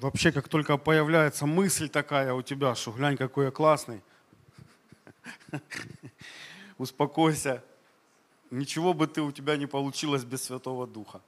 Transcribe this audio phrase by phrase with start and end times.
[0.00, 4.00] Вообще, как только появляется мысль такая у тебя, что глянь, какой я классный,
[6.78, 7.62] успокойся.
[8.50, 11.20] Ничего бы ты у тебя не получилось без Святого Духа.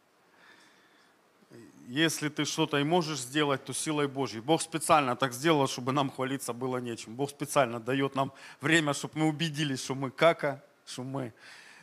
[1.87, 4.41] Если ты что-то и можешь сделать, то силой Божьей.
[4.41, 7.15] Бог специально так сделал, чтобы нам хвалиться было нечем.
[7.15, 8.33] Бог специально дает нам
[8.63, 11.35] время, чтобы мы убедились, что мы кака, что мы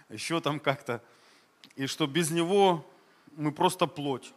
[0.10, 1.04] еще там как-то.
[1.76, 2.84] И что без Него
[3.38, 4.34] мы просто плоть.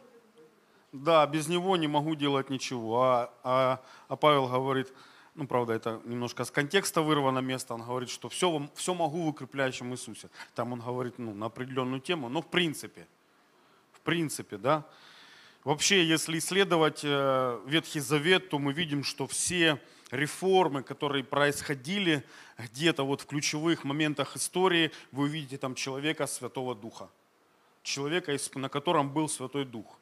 [0.93, 3.01] Да, без Него не могу делать ничего.
[3.01, 4.93] А, а, а Павел говорит,
[5.33, 9.27] ну, правда, это немножко с контекста вырвано место, он говорит, что все, все могу в
[9.29, 10.29] укрепляющем Иисусе.
[10.53, 13.07] Там он говорит ну, на определенную тему, но в принципе,
[13.91, 14.85] в принципе, да.
[15.63, 19.81] Вообще, если исследовать э, Ветхий Завет, то мы видим, что все
[20.11, 22.23] реформы, которые происходили
[22.59, 27.09] где-то вот в ключевых моментах истории, вы увидите там человека Святого Духа.
[27.81, 29.97] Человека, на котором был Святой Дух.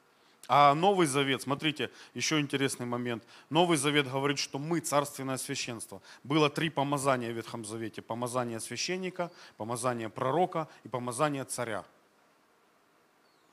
[0.54, 3.24] А Новый Завет, смотрите, еще интересный момент.
[3.50, 6.02] Новый Завет говорит, что мы царственное священство.
[6.26, 8.02] Было три помазания в Ветхом Завете.
[8.02, 11.86] Помазание священника, помазание пророка и помазание царя.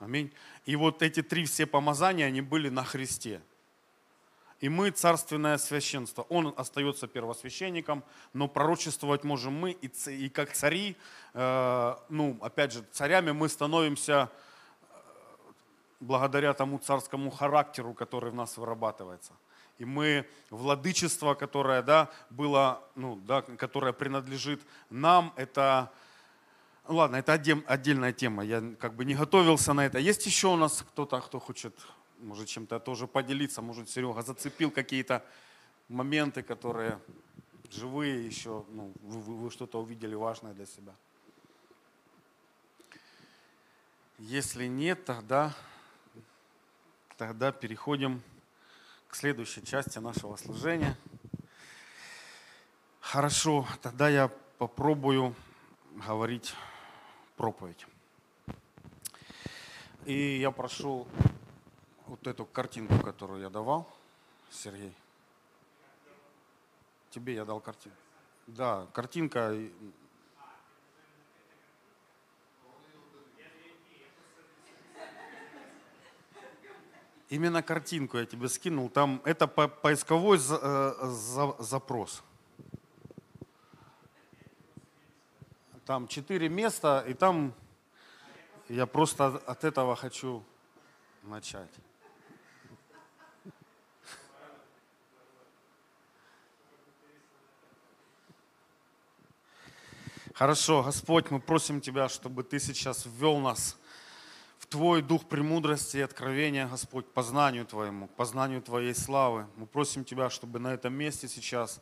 [0.00, 0.32] Аминь.
[0.66, 3.40] И вот эти три все помазания, они были на Христе.
[4.58, 6.22] И мы царственное священство.
[6.22, 9.70] Он остается первосвященником, но пророчествовать можем мы.
[9.70, 10.96] И, и как цари,
[11.34, 14.32] э, ну, опять же, царями мы становимся
[16.00, 19.32] благодаря тому царскому характеру, который в нас вырабатывается.
[19.78, 24.60] И мы владычество, которое да, было, ну, да, которое принадлежит
[24.90, 25.92] нам, это
[26.88, 29.98] ну ладно, это отдельная тема, я как бы не готовился на это.
[29.98, 31.74] Есть еще у нас кто-то, кто хочет,
[32.18, 35.22] может, чем-то тоже поделиться, может, Серега зацепил какие-то
[35.88, 36.98] моменты, которые
[37.70, 40.94] живые еще, ну, вы, вы что-то увидели важное для себя.
[44.18, 45.54] Если нет, тогда,
[47.18, 48.22] тогда переходим
[49.08, 50.96] к следующей части нашего служения.
[53.00, 55.34] Хорошо, тогда я попробую
[56.06, 56.54] говорить
[57.36, 57.86] проповедь.
[60.04, 61.08] И я прошу
[62.06, 63.90] вот эту картинку, которую я давал,
[64.50, 64.94] Сергей.
[67.10, 67.98] Тебе я дал картинку.
[68.46, 69.58] Да, картинка.
[77.28, 78.88] Именно картинку я тебе скинул.
[78.88, 80.92] Там это поисковой э,
[81.58, 82.22] запрос.
[85.84, 87.54] Там четыре места, и там
[88.68, 90.42] я просто от этого хочу
[91.22, 91.70] начать.
[100.32, 103.76] Хорошо, Господь, мы просим Тебя, чтобы Ты сейчас ввел нас
[104.68, 109.46] Твой дух премудрости и откровения, Господь, познанию Твоему, познанию Твоей славы.
[109.56, 111.80] Мы просим Тебя, чтобы на этом месте сейчас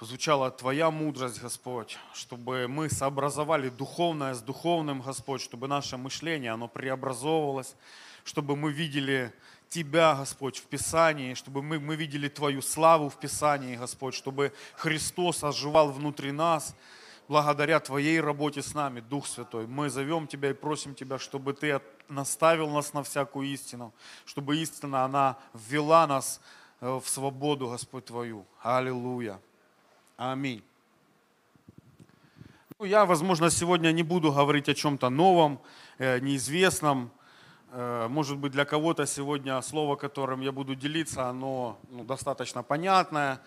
[0.00, 6.68] звучала Твоя мудрость, Господь, чтобы мы сообразовали духовное с духовным, Господь, чтобы наше мышление, оно
[6.68, 7.76] преобразовывалось,
[8.24, 9.30] чтобы мы видели
[9.68, 15.44] Тебя, Господь, в Писании, чтобы мы, мы видели Твою славу в Писании, Господь, чтобы Христос
[15.44, 16.74] оживал внутри нас,
[17.30, 19.68] благодаря Твоей работе с нами, Дух Святой.
[19.68, 23.92] Мы зовем Тебя и просим Тебя, чтобы Ты наставил нас на всякую истину,
[24.26, 26.40] чтобы истина, она ввела нас
[26.80, 28.44] э, в свободу, Господь Твою.
[28.60, 29.38] Аллилуйя.
[30.16, 30.60] Аминь.
[32.80, 35.60] Ну, я, возможно, сегодня не буду говорить о чем-то новом,
[35.98, 37.12] э, неизвестном.
[37.70, 43.40] Э, может быть, для кого-то сегодня слово, которым я буду делиться, оно ну, достаточно понятное.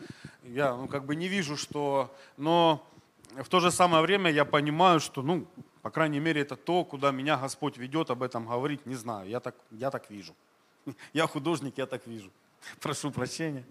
[0.44, 2.16] Я ну, как бы не вижу, что...
[2.38, 2.88] Но
[3.42, 5.48] в то же самое время я понимаю, что, ну,
[5.82, 9.30] по крайней мере, это то, куда меня Господь ведет об этом говорить, не знаю.
[9.30, 10.34] Я так, я так вижу.
[11.14, 12.30] Я художник, я так вижу.
[12.82, 13.64] Прошу прощения.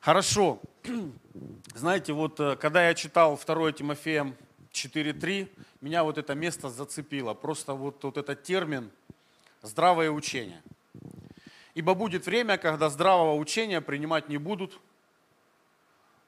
[0.00, 0.60] Хорошо.
[1.74, 4.34] Знаете, вот э, когда я читал 2 Тимофея
[4.72, 5.48] 4.3,
[5.80, 7.34] меня вот это место зацепило.
[7.34, 8.90] Просто вот, вот этот термин
[9.62, 10.62] «здравое учение».
[11.74, 14.78] Ибо будет время, когда здравого учения принимать не будут,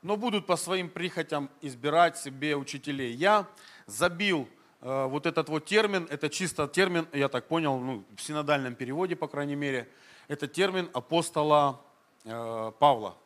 [0.05, 3.15] но будут по своим прихотям избирать себе учителей.
[3.15, 3.47] Я
[3.87, 4.47] забил
[4.83, 9.17] э, вот этот вот термин, это чисто термин, я так понял, ну, в синодальном переводе,
[9.17, 9.89] по крайней мере,
[10.29, 11.81] это термин апостола
[12.25, 13.17] э, Павла.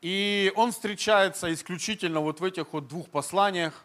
[0.00, 3.84] И он встречается исключительно вот в этих вот двух посланиях.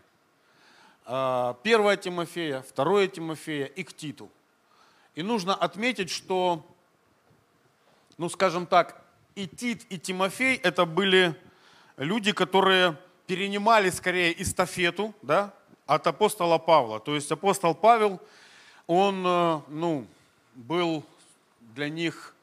[1.05, 4.29] А, первое Тимофея, второе Тимофея и к Титу.
[5.15, 6.65] И нужно отметить, что,
[8.17, 9.03] ну скажем так,
[9.35, 11.35] и Тит, и Тимофей это были
[11.99, 12.97] люди, которые
[13.27, 15.53] перенимали скорее эстафету да,
[15.85, 16.99] от апостола Павла.
[16.99, 18.19] То есть апостол Павел,
[18.87, 20.07] он э, ну,
[20.55, 21.03] был
[21.75, 22.33] для них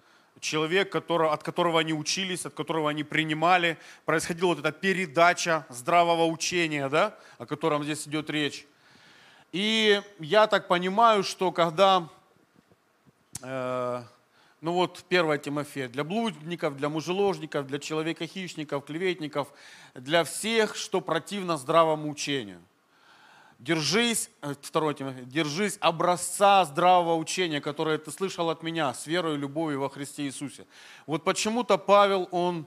[0.40, 3.78] человек, который, от которого они учились, от которого они принимали.
[4.04, 8.66] Происходила вот эта передача здравого учения, да, о котором здесь идет речь.
[9.52, 12.08] И я так понимаю, что когда,
[13.42, 14.02] э,
[14.60, 19.52] ну вот 1 Тимофея, для блудников, для мужеложников, для человека-хищников, клеветников,
[19.94, 22.60] для всех, что противно здравому учению–
[23.58, 29.34] Держись, э, второй Тимофей, держись образца здравого учения, которое ты слышал от меня, с верой
[29.34, 30.66] и любовью во Христе Иисусе.
[31.06, 32.66] Вот почему-то Павел, он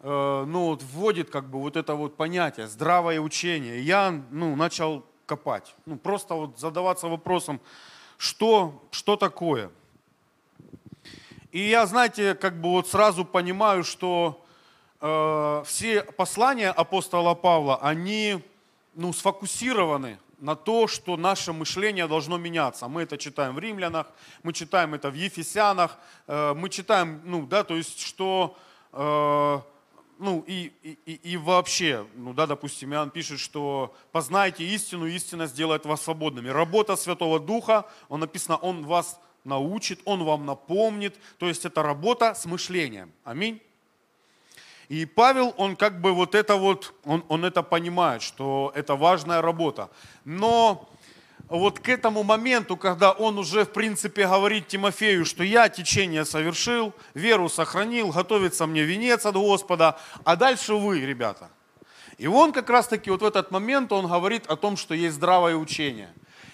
[0.00, 3.82] э, ну, вот вводит как бы вот это вот понятие, здравое учение.
[3.82, 7.60] Я ну, начал копать, ну, просто вот задаваться вопросом,
[8.16, 9.70] что, что такое.
[11.52, 14.42] И я, знаете, как бы вот сразу понимаю, что
[15.02, 18.42] э, все послания апостола Павла, они
[18.94, 22.88] ну, сфокусированы на то, что наше мышление должно меняться.
[22.88, 24.06] Мы это читаем в Римлянах,
[24.42, 28.56] мы читаем это в Ефесянах, э, мы читаем, ну, да, то есть, что,
[28.94, 29.60] э,
[30.18, 35.84] ну, и, и, и вообще, ну, да, допустим, Иоанн пишет, что познайте истину, истина сделает
[35.84, 36.48] вас свободными.
[36.48, 42.34] Работа Святого Духа, он написано, он вас научит, он вам напомнит, то есть это работа
[42.34, 43.12] с мышлением.
[43.24, 43.60] Аминь.
[44.88, 49.40] И Павел, он как бы вот это вот, он, он это понимает, что это важная
[49.40, 49.88] работа.
[50.24, 50.88] Но
[51.48, 56.92] вот к этому моменту, когда он уже, в принципе, говорит Тимофею, что я течение совершил,
[57.14, 61.50] веру сохранил, готовится мне венец от Господа, а дальше вы, ребята.
[62.18, 65.56] И он как раз-таки вот в этот момент, он говорит о том, что есть здравое
[65.56, 66.12] учение.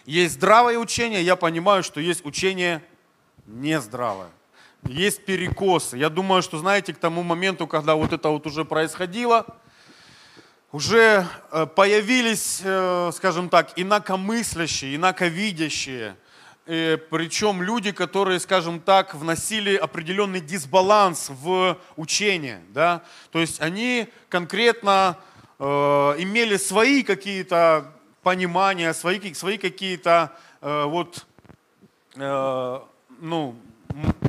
[0.09, 2.83] Есть здравое учение, я понимаю, что есть учение
[3.47, 4.31] нездравое
[4.87, 5.99] есть перекосы.
[5.99, 9.45] Я думаю, что, знаете, к тому моменту, когда вот это вот уже происходило,
[10.73, 16.17] уже э, появились, э, скажем так, инакомыслящие, инаковидящие,
[16.65, 22.63] э, причем люди, которые, скажем так, вносили определенный дисбаланс в учение.
[22.71, 23.03] Да?
[23.31, 25.19] То есть они конкретно
[25.61, 27.93] имели свои какие-то
[28.29, 31.27] понимания, свои, свои какие-то вот,
[32.15, 33.57] ну,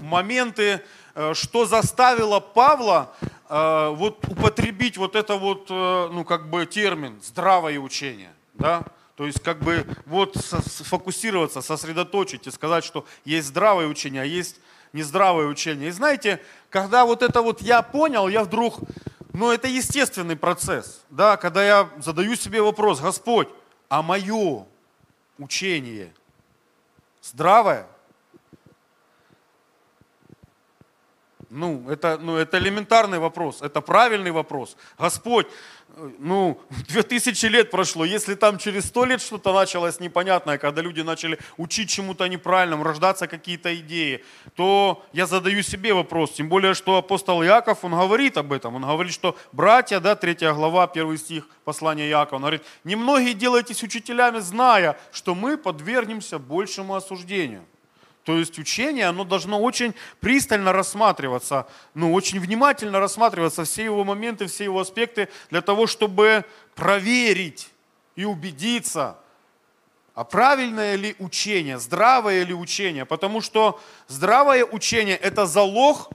[0.02, 0.82] моменты,
[1.16, 3.14] э, что заставило Павла
[3.50, 8.84] э, вот употребить вот это вот, э, ну как бы термин здравое учение, да,
[9.16, 14.60] то есть как бы вот сфокусироваться, сосредоточить и сказать, что есть здравое учение, а есть
[14.94, 15.90] нездравое учение.
[15.90, 18.80] И знаете, когда вот это вот я понял, я вдруг,
[19.34, 23.50] ну это естественный процесс, да, когда я задаю себе вопрос, Господь,
[23.90, 24.66] а мое
[25.38, 26.14] учение
[27.22, 27.88] здравое?
[31.50, 34.78] Ну это, ну, это элементарный вопрос, это правильный вопрос.
[35.00, 35.48] Господь,
[36.20, 41.02] ну, две тысячи лет прошло, если там через сто лет что-то началось непонятное, когда люди
[41.02, 44.24] начали учить чему-то неправильному, рождаться какие-то идеи,
[44.56, 48.82] то я задаю себе вопрос, тем более, что апостол Яков, он говорит об этом, он
[48.84, 54.40] говорит, что братья, да, третья глава, первый стих послания Якова, он говорит, немногие делайтесь учителями,
[54.40, 57.66] зная, что мы подвергнемся большему осуждению.
[58.30, 61.66] То есть учение, оно должно очень пристально рассматриваться,
[61.96, 66.46] ну, очень внимательно рассматриваться, все его моменты, все его аспекты, для того, чтобы
[66.76, 67.72] проверить
[68.16, 69.18] и убедиться,
[70.14, 73.04] а правильное ли учение, здравое ли учение.
[73.04, 76.12] Потому что здравое учение– это залог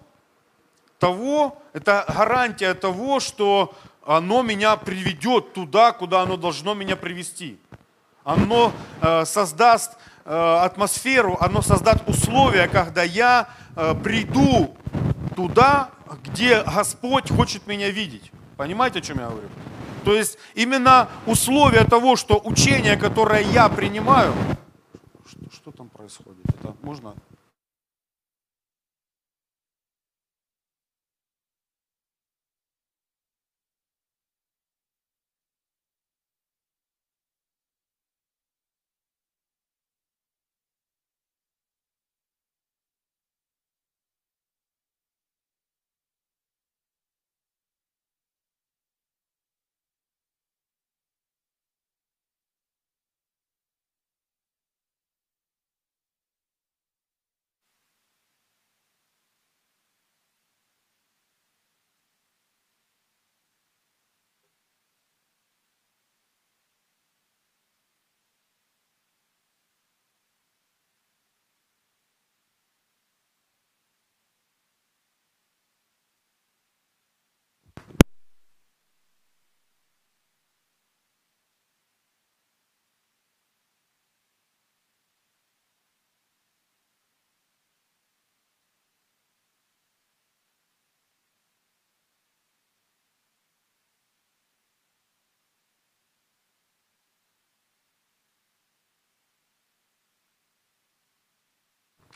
[1.00, 3.74] того, это гарантия того, что
[4.06, 7.58] оно меня приведет туда, куда оно должно меня привести.
[8.22, 14.76] Оно э, создаст атмосферу, оно создаст условия, когда я э, приду
[15.36, 15.90] туда,
[16.24, 18.32] где Господь хочет меня видеть.
[18.56, 19.48] Понимаете, о чем я говорю?
[20.04, 24.34] То есть именно условия того, что учение, которое я принимаю,
[25.26, 26.44] что, что там происходит?
[26.48, 27.14] Это можно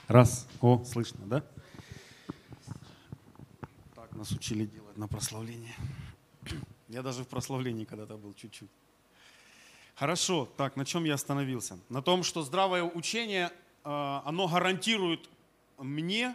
[0.08, 0.48] Раз.
[0.62, 1.44] О, слышно, да?
[3.94, 5.74] Так нас учили делать на прославление.
[6.88, 8.70] Я даже в прославлении когда-то был чуть-чуть.
[9.94, 11.76] Хорошо, так, на чем я остановился?
[11.90, 13.50] На том, что здравое учение,
[13.84, 15.28] э, оно гарантирует
[15.76, 16.34] мне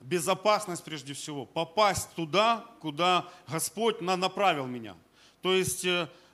[0.00, 4.96] безопасность прежде всего, попасть туда, куда Господь направил меня.
[5.42, 5.84] То есть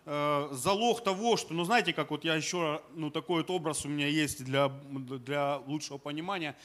[0.07, 3.89] э, залог того, что, ну знаете, как вот я еще, ну такой вот образ у
[3.89, 6.57] меня есть для, для лучшего понимания.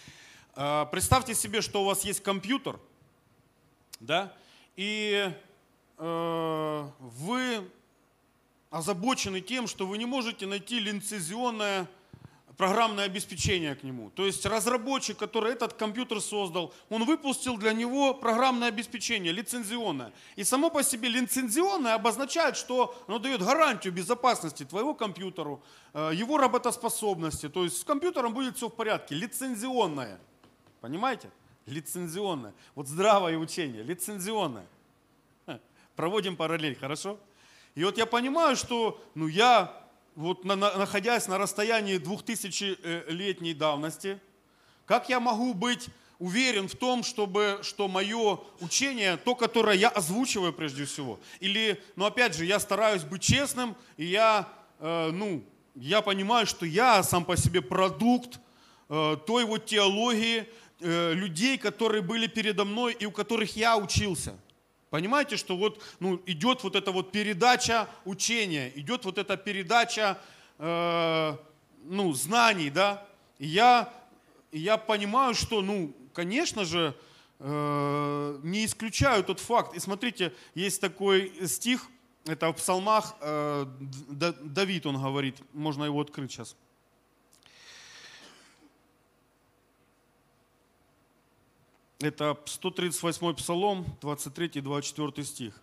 [0.56, 2.80] Э, представьте себе, что у вас есть компьютер,
[4.00, 4.34] да,
[4.78, 5.34] и
[5.98, 7.70] э, вы
[8.70, 11.88] озабочены тем, что вы не можете найти лицензионное
[12.62, 14.12] программное обеспечение к нему.
[14.12, 20.14] То есть разработчик, который этот компьютер создал, он выпустил для него программное обеспечение, лицензионное.
[20.36, 25.64] И само по себе лицензионное обозначает, что оно дает гарантию безопасности твоего компьютеру,
[25.96, 27.50] э, его работоспособности.
[27.50, 29.16] То есть с компьютером будет все в порядке.
[29.16, 30.20] Лицензионное.
[30.82, 31.32] Понимаете?
[31.66, 32.54] Лицензионное.
[32.76, 34.68] Вот здравое учение, лицензионное.
[35.96, 37.18] Проводим параллель, хорошо?
[37.74, 39.81] И вот я понимаю, что ну, я
[40.16, 44.20] вот на, на, находясь на расстоянии 2000-летней давности,
[44.86, 45.88] как я могу быть
[46.20, 52.06] уверен в том, чтобы, что мое учение, то, которое я озвучиваю прежде всего, или, ну
[52.06, 54.48] опять же, я стараюсь быть честным, и я,
[54.80, 55.44] э, ну,
[55.76, 58.40] я понимаю, что я сам по себе продукт
[58.90, 60.48] э, той вот теологии
[60.80, 64.36] э, людей, которые были передо мной и у которых я учился–
[64.92, 70.20] Понимаете, что вот ну, идет вот эта вот передача учения, идет вот эта передача
[70.60, 71.38] э,
[71.86, 73.08] ну, знаний, да.
[73.40, 73.92] И я,
[74.52, 76.94] я понимаю, что, ну, конечно же,
[77.40, 79.74] э, не исключаю тот факт.
[79.78, 81.88] И смотрите, есть такой стих,
[82.26, 83.66] это в псалмах э,
[84.10, 86.58] Давид, он говорит, можно его открыть сейчас.
[92.02, 95.62] Это 138 Псалом, 23-24 стих.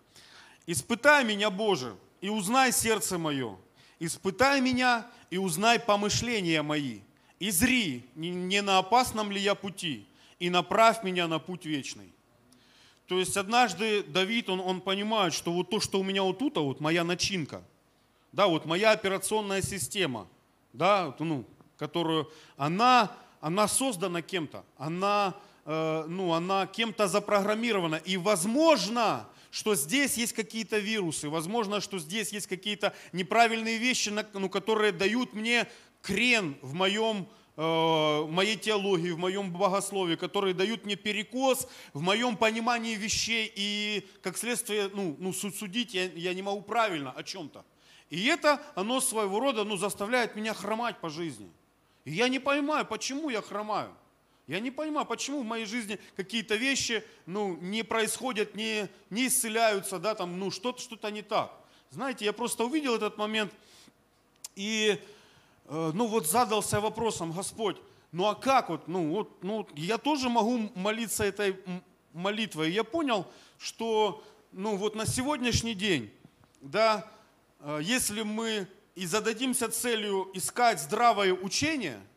[0.65, 3.57] «Испытай меня, Боже, и узнай сердце мое.
[3.99, 6.99] Испытай меня и узнай помышления мои.
[7.39, 10.05] И зри, не на опасном ли я пути,
[10.39, 12.13] и направь меня на путь вечный».
[13.07, 16.57] То есть однажды Давид, он, он понимает, что вот то, что у меня вот тут,
[16.57, 17.63] а вот моя начинка,
[18.31, 20.27] да, вот моя операционная система,
[20.73, 21.43] да, ну,
[21.77, 25.35] которую, она, она создана кем-то, она
[25.71, 27.97] Э, ну, она кем-то запрограммирована.
[27.97, 34.49] И возможно, что здесь есть какие-то вирусы, возможно, что здесь есть какие-то неправильные вещи, ну,
[34.49, 35.67] которые дают мне
[36.01, 42.35] крен в моем э, моей теологии, в моем богословии, которые дают мне перекос в моем
[42.35, 47.63] понимании вещей, и как следствие, ну, ну судить я, я не могу правильно о чем-то.
[48.09, 51.51] И это, оно своего рода, ну, заставляет меня хромать по жизни.
[52.05, 53.93] И я не понимаю, почему я хромаю.
[54.49, 59.99] Я не понимаю, почему в моей жизни какие-то вещи ну, не происходят, не, не исцеляются,
[59.99, 61.53] да, там, ну, что-то что не так.
[61.91, 63.53] Знаете, я просто увидел этот момент
[64.55, 64.99] и,
[65.65, 67.77] э, ну, вот задался вопросом, Господь,
[68.11, 71.55] ну, а как вот, ну, вот, ну, я тоже могу молиться этой
[72.11, 72.71] молитвой.
[72.71, 73.27] Я понял,
[73.59, 76.11] что, ну, вот на сегодняшний день,
[76.61, 77.07] да,
[77.59, 82.01] э, если мы и зададимся целью искать здравое учение–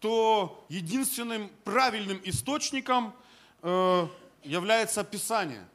[0.00, 3.14] то единственным правильным источником
[3.62, 4.06] э,
[4.42, 5.66] является Писание,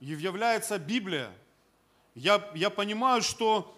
[0.00, 1.30] является Библия.
[2.14, 3.74] Я, я понимаю, что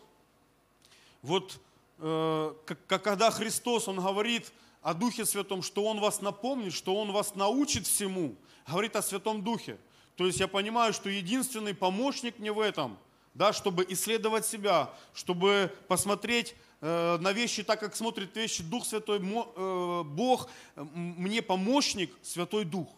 [1.23, 1.59] вот
[2.01, 4.53] э, как, когда Христос, Он говорит
[4.83, 8.35] о Духе Святом, что Он вас напомнит, что Он вас научит всему,
[8.67, 9.79] говорит о Святом Духе.
[10.17, 12.99] То есть я понимаю, что единственный помощник мне в этом,
[13.35, 20.03] да, чтобы исследовать себя, чтобы посмотреть на вещи так, как смотрит вещи Дух Святой, э,
[20.05, 22.89] Бог, мне помощник, Святой Дух.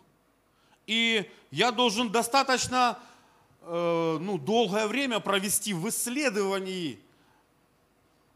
[0.87, 2.99] И я должен достаточно
[3.63, 6.99] э, ну, долгое время провести в исследовании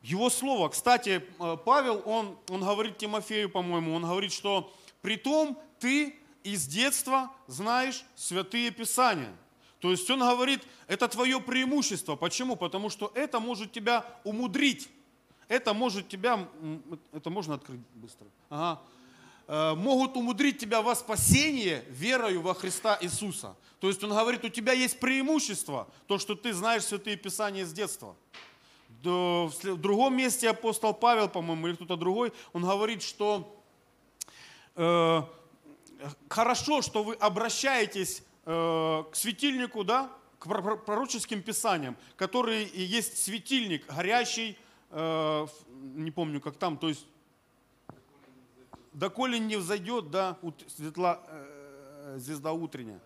[0.02, 0.68] Его Слова.
[0.68, 1.22] Кстати,
[1.64, 8.04] Павел, он, он говорит Тимофею, по-моему, он говорит, что при том ты из детства знаешь
[8.14, 9.34] святые Писания.
[9.80, 12.14] То есть он говорит, это твое преимущество.
[12.16, 12.54] Почему?
[12.54, 14.88] Потому что это может тебя умудрить
[15.52, 16.48] это может тебя,
[17.12, 18.80] это можно открыть быстро, ага.
[19.46, 23.54] Э, могут умудрить тебя во спасение верою во Христа Иисуса.
[23.80, 27.72] То есть он говорит, у тебя есть преимущество, то, что ты знаешь Святые Писания с
[27.72, 28.16] детства.
[29.02, 33.62] В другом месте апостол Павел, по-моему, или кто-то другой, он говорит, что
[34.76, 35.22] э,
[36.28, 40.46] хорошо, что вы обращаетесь э, к светильнику, да, к
[40.86, 44.56] пророческим писаниям, который есть светильник, горящий,
[44.92, 47.06] не помню, как там, то есть
[48.92, 53.00] доколе не взойдет, да, светла, э, звезда утренняя.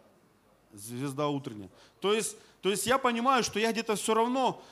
[0.72, 1.70] Звезда утренняя.
[2.00, 4.62] То есть, то есть я понимаю, что я где-то все равно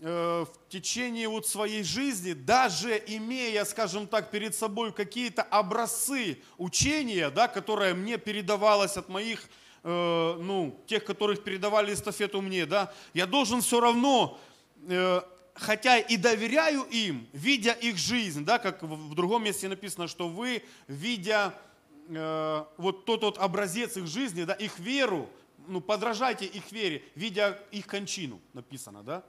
[0.00, 7.30] э, в течение вот своей жизни, даже имея, скажем так, перед собой какие-то образцы учения,
[7.30, 9.48] да, которое мне передавалось от моих,
[9.82, 14.38] э, ну, тех, которых передавали эстафету мне, да, я должен все равно
[14.86, 15.22] э,
[15.58, 20.62] хотя и доверяю им, видя их жизнь, да, как в другом месте написано, что вы,
[20.86, 21.54] видя
[22.08, 25.28] э, вот тот вот образец их жизни, да, их веру,
[25.66, 29.24] ну, подражайте их вере, видя их кончину, написано, да.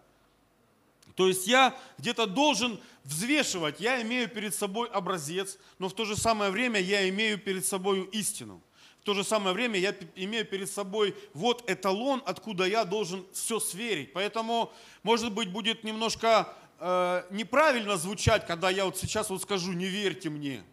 [1.15, 6.15] То есть я где-то должен взвешивать, я имею перед собой образец, но в то же
[6.15, 8.61] самое время я имею перед собой истину.
[9.09, 14.13] То же самое время я имею перед собой вот эталон, откуда я должен все сверить.
[14.13, 19.87] Поэтому, может быть, будет немножко э, неправильно звучать, когда я вот сейчас вот скажу, не
[19.87, 20.63] верьте мне.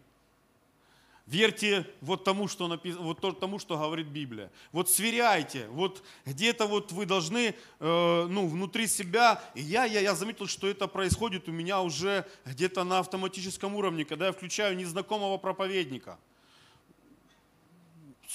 [1.25, 4.51] Верьте вот тому, что написано, вот тому, что говорит Библия.
[4.71, 5.65] Вот сверяйте.
[5.69, 9.41] Вот где-то вот вы должны, э, ну, внутри себя.
[9.55, 14.05] И я, я, я заметил, что это происходит у меня уже где-то на автоматическом уровне,
[14.05, 16.19] когда я включаю незнакомого проповедника.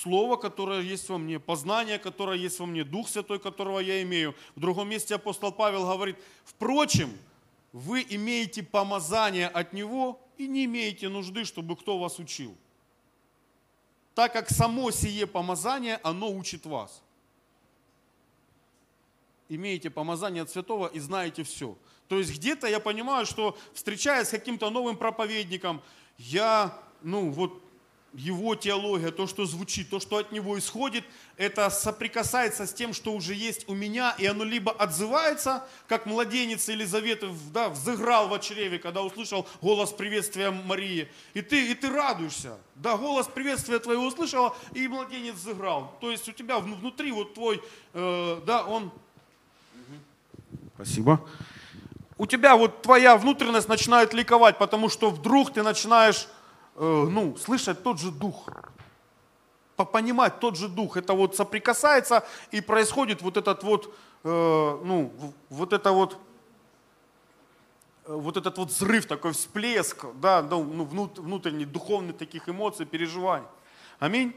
[0.02, 4.35] Слово, которое есть во мне, познание, которое есть во мне, Дух Святой, которого я имею.
[4.56, 7.11] В другом месте апостол Павел говорит, впрочем,
[7.73, 12.56] вы имеете помазание от Него и не имеете нужды, чтобы кто вас учил
[14.14, 17.02] так как само сие помазание, оно учит вас.
[19.49, 21.76] Имеете помазание от святого и знаете все.
[22.09, 25.82] То есть где-то я понимаю, что встречаясь с каким-то новым проповедником,
[26.18, 27.62] я, ну вот
[28.14, 31.04] его теология, то, что звучит, то, что от него исходит,
[31.37, 36.69] это соприкасается с тем, что уже есть у меня, и оно либо отзывается, как младенец
[36.69, 42.58] Елизаветы да, взыграл в чреве, когда услышал голос приветствия Марии, и ты, и ты радуешься.
[42.75, 45.97] Да, голос приветствия твоего услышала, и младенец взыграл.
[46.00, 47.63] То есть у тебя внутри вот твой,
[47.95, 48.91] э, да, он...
[50.75, 51.25] Спасибо.
[52.19, 56.28] У тебя вот твоя внутренность начинает ликовать, потому что вдруг ты начинаешь
[56.76, 58.49] ну, слышать тот же дух,
[59.85, 60.97] понимать тот же дух.
[60.97, 65.13] Это вот соприкасается и происходит вот этот вот, э, ну,
[65.50, 66.19] вот это вот,
[68.06, 73.47] э, вот этот вот взрыв, такой всплеск, да, ну, ну внутренний, духовный таких эмоций, переживаний.
[73.99, 74.35] Аминь.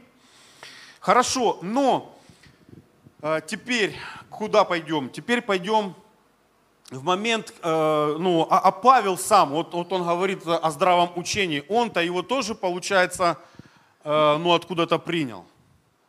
[1.00, 2.12] Хорошо, но
[3.46, 3.94] теперь
[4.28, 5.08] куда пойдем?
[5.08, 5.94] Теперь пойдем
[6.90, 11.64] в момент, э, ну, а, а Павел сам, вот, вот он говорит о здравом учении,
[11.68, 13.38] он-то его тоже, получается,
[14.04, 15.44] э, ну, откуда-то принял,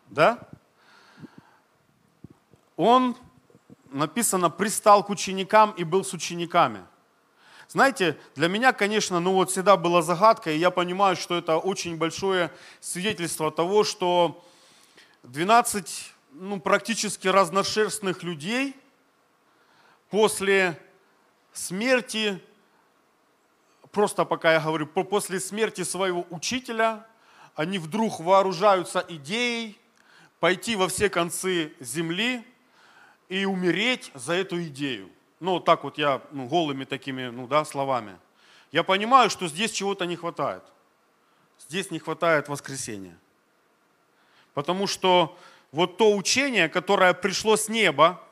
[0.07, 0.39] да?
[2.75, 3.15] Он,
[3.89, 6.85] написано, пристал к ученикам и был с учениками.
[7.67, 11.97] Знаете, для меня, конечно, ну вот всегда была загадка, и я понимаю, что это очень
[11.97, 14.45] большое свидетельство того, что
[15.23, 18.75] 12, ну, практически разношерстных людей–
[20.09, 20.79] после
[21.53, 22.41] смерти,
[23.91, 27.05] просто пока я говорю, после смерти своего учителя,
[27.55, 29.79] они вдруг вооружаются идеей
[30.39, 32.45] пойти во все концы земли
[33.29, 35.09] и умереть за эту идею.
[35.39, 38.17] Ну, так вот я ну, голыми такими ну, да, словами.
[38.71, 40.63] Я понимаю, что здесь чего-то не хватает.
[41.67, 43.17] Здесь не хватает воскресения.
[44.53, 45.37] Потому что
[45.71, 48.23] вот то учение, которое пришло с неба,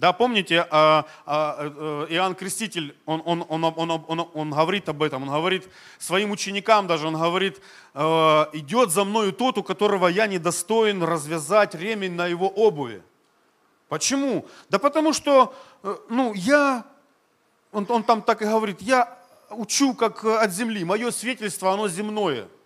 [0.00, 5.02] да, помните, а, а, э, Иоанн Креститель, он, он, он, он, он, он говорит об
[5.02, 7.60] этом, он говорит своим ученикам даже, он говорит,
[7.92, 8.00] э,
[8.54, 13.02] идет за мною тот, у которого я недостоин развязать ремень на его обуви.
[13.88, 14.46] Почему?
[14.70, 16.86] Да потому что, э, ну, я,
[17.70, 19.18] он, он там так и говорит, я
[19.50, 22.48] учу как от земли, мое свидетельство, оно земное–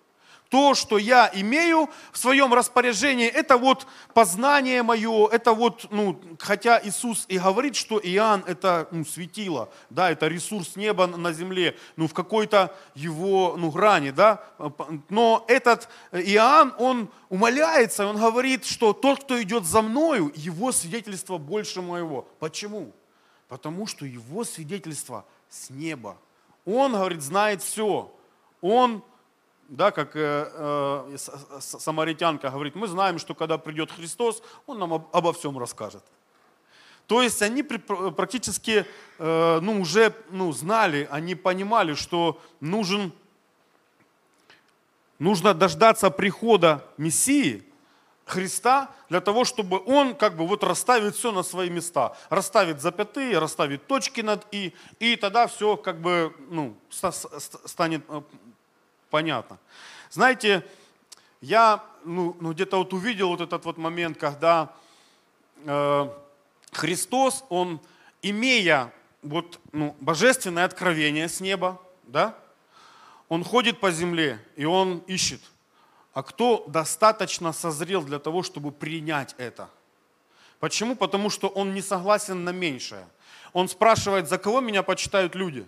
[0.54, 6.80] то, что я имею в своем распоряжении, это вот познание мое, это вот, ну, хотя
[6.80, 12.06] Иисус и говорит, что Иоанн это ну, светило, да, это ресурс неба на земле, ну,
[12.06, 14.44] в какой-то его, ну, грани, да,
[15.08, 21.36] но этот Иоанн, он умоляется, он говорит, что тот, кто идет за мною, его свидетельство
[21.36, 22.28] больше моего.
[22.38, 22.92] Почему?
[23.48, 26.16] Потому что его свидетельство с неба.
[26.64, 28.14] Он, говорит, знает все.
[28.60, 29.02] Он
[29.74, 31.16] да, как э, э,
[31.58, 36.04] самаритянка говорит, мы знаем, что когда придет Христос, Он нам об, обо всем расскажет.
[37.08, 38.86] То есть они практически
[39.18, 43.12] э, ну, уже ну, знали, они понимали, что нужен,
[45.18, 47.64] нужно дождаться прихода Мессии,
[48.26, 52.16] Христа, для того, чтобы Он как бы вот расставит все на свои места.
[52.30, 56.76] Расставит запятые, расставит точки над «и», и тогда все как бы ну,
[57.66, 58.22] станет э,
[59.14, 59.58] понятно.
[60.10, 60.66] Знаете,
[61.40, 64.74] я ну, ну, где-то вот увидел вот этот вот момент, когда
[65.64, 66.08] э,
[66.72, 67.80] Христос, Он,
[68.22, 72.36] имея вот, ну, божественное откровение с неба, да,
[73.28, 75.42] Он ходит по земле, и Он ищет,
[76.12, 79.70] а кто достаточно созрел для того, чтобы принять это.
[80.58, 80.96] Почему?
[80.96, 83.06] Потому что Он не согласен на меньшее.
[83.52, 85.64] Он спрашивает, за кого меня почитают люди?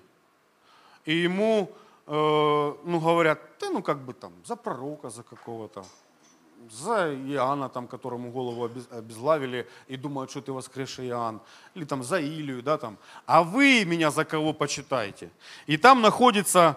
[1.05, 1.71] И ему
[2.07, 5.85] ну, говорят, да ну как бы там, за пророка, за какого-то,
[6.71, 11.41] за Иоанна, там, которому голову обезглавили и думают, что ты воскресший Иоанн,
[11.75, 15.31] или там за Илию, да, там, а вы меня за кого почитаете?
[15.67, 16.77] И там находится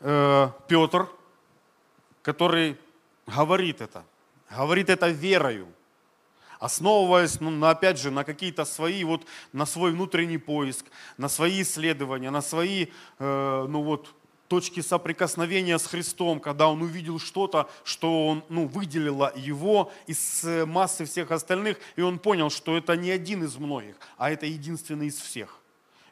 [0.00, 1.08] э, Петр,
[2.22, 2.76] который
[3.26, 4.04] говорит это,
[4.50, 5.68] говорит это верою,
[6.58, 10.86] основываясь, ну, на, опять же, на какие-то свои, вот, на свой внутренний поиск,
[11.18, 12.86] на свои исследования, на свои,
[13.18, 14.14] э, ну вот,
[14.48, 20.64] точки соприкосновения с Христом, когда он увидел что-то, что он, ну, выделило его из э,
[20.64, 25.08] массы всех остальных, и он понял, что это не один из многих, а это единственный
[25.08, 25.60] из всех.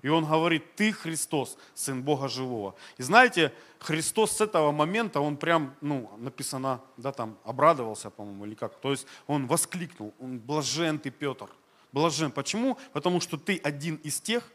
[0.04, 2.74] И он говорит, ты Христос, Сын Бога Живого.
[2.98, 8.54] И знаете, Христос с этого момента, он прям, ну, написано, да, там, обрадовался, по-моему, или
[8.54, 8.74] как.
[8.80, 11.48] То есть он воскликнул, он блажен ты, Петр.
[11.90, 12.32] Блажен.
[12.32, 12.76] Почему?
[12.92, 14.50] Потому что ты один из тех,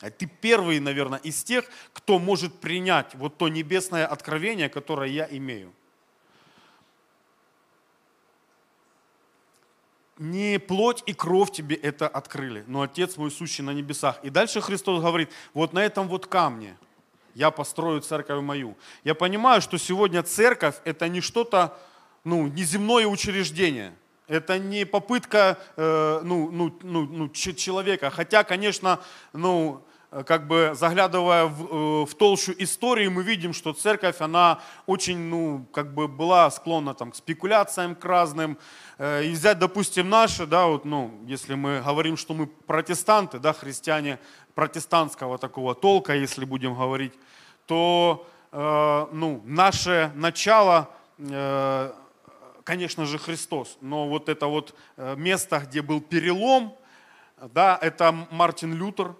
[0.00, 5.26] а ты первый, наверное, из тех, кто может принять вот то небесное откровение, которое я
[5.30, 5.72] имею.
[10.18, 14.18] Не плоть и кровь тебе это открыли, но Отец мой сущий на небесах.
[14.22, 16.76] И дальше Христос говорит, вот на этом вот камне
[17.34, 18.76] я построю церковь мою.
[19.04, 21.78] Я понимаю, что сегодня церковь это не что-то,
[22.24, 23.94] ну, неземное учреждение–
[24.28, 28.10] это не попытка э, ну, ну, ну, ну, человека.
[28.10, 29.00] Хотя, конечно,
[29.32, 29.84] ну,
[30.24, 35.66] как бы заглядывая в, э, в толщу истории, мы видим, что церковь, она очень, ну,
[35.72, 38.58] как бы была склонна там, к спекуляциям, к разным.
[38.98, 43.52] Э, и взять, допустим, наши, да, вот, ну, если мы говорим, что мы протестанты, да,
[43.52, 44.18] христиане
[44.54, 47.12] протестантского такого толка, если будем говорить,
[47.66, 51.92] то, э, ну, наше начало э,
[52.66, 53.78] конечно же, Христос.
[53.80, 56.76] Но вот это вот э, место, где был перелом,
[57.40, 59.14] да, это Мартин Лютер,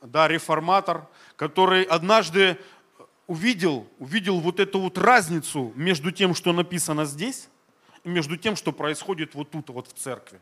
[0.00, 2.56] да, реформатор, который однажды
[3.26, 7.48] увидел, увидел вот эту вот разницу между тем, что написано здесь,
[8.04, 10.40] и между тем, что происходит вот тут, вот в церкви.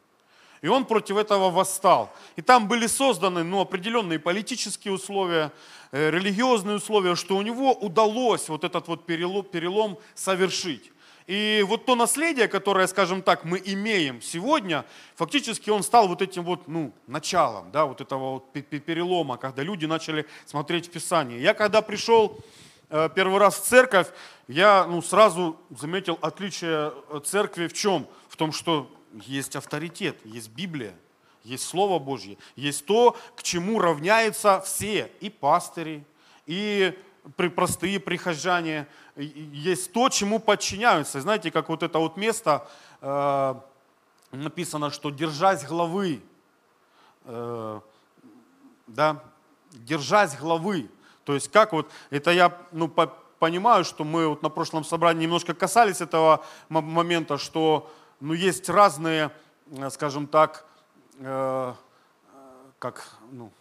[0.60, 2.14] И он против этого восстал.
[2.36, 5.52] И там были созданы ну, определенные политические условия,
[5.90, 10.92] э, религиозные условия, что у него удалось вот этот вот перелом, перелом совершить.
[11.26, 16.44] И вот то наследие, которое, скажем так, мы имеем сегодня, фактически он стал вот этим
[16.44, 21.40] вот, ну, началом, да, вот этого вот перелома, когда люди начали смотреть в Писание.
[21.40, 22.38] Я когда пришел
[22.90, 24.08] э, первый раз в церковь,
[24.48, 28.06] я, ну, сразу заметил отличие э, церкви в чем?
[28.28, 28.90] В том, что
[29.26, 30.94] есть авторитет, есть Библия,
[31.44, 36.04] есть Слово Божье, есть то, к чему равняются все, и пастыри,
[36.46, 36.98] и
[37.36, 41.20] простые прихожане, есть то, чему подчиняются.
[41.20, 42.66] Знаете, как вот это вот место
[43.00, 43.54] э,
[44.32, 46.22] написано, что держась главы,
[47.24, 47.80] э,
[48.86, 49.22] да,
[49.72, 50.90] держась главы.
[51.24, 53.06] То есть как вот, это я ну, по,
[53.38, 59.30] понимаю, что мы вот на прошлом собрании немножко касались этого момента, что ну, есть разные,
[59.70, 60.64] э, скажем так,
[61.18, 61.74] э,
[62.78, 63.52] как, ну,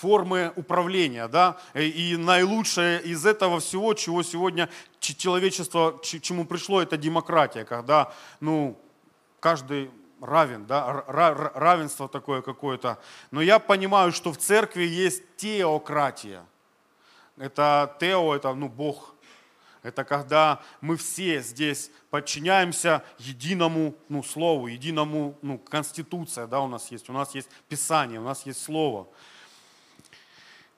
[0.00, 4.68] формы управления, да, и наилучшее из этого всего, чего сегодня
[5.00, 8.78] человечество, чему пришло, это демократия, когда, ну,
[9.40, 12.98] каждый равен, да, равенство такое какое-то.
[13.30, 16.44] Но я понимаю, что в церкви есть теократия.
[17.36, 19.14] Это тео, это, ну, Бог.
[19.82, 26.90] Это когда мы все здесь подчиняемся единому ну, слову, единому, ну, конституция, да, у нас
[26.90, 29.06] есть, у нас есть Писание, у нас есть Слово.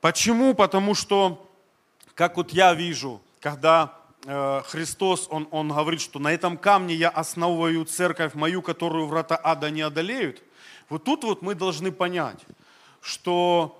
[0.01, 0.55] Почему?
[0.55, 1.47] Потому что,
[2.15, 7.11] как вот я вижу, когда э, Христос, он, он говорит, что на этом камне я
[7.11, 10.43] основываю церковь мою, которую врата ада не одолеют,
[10.89, 12.39] вот тут вот мы должны понять,
[13.01, 13.77] что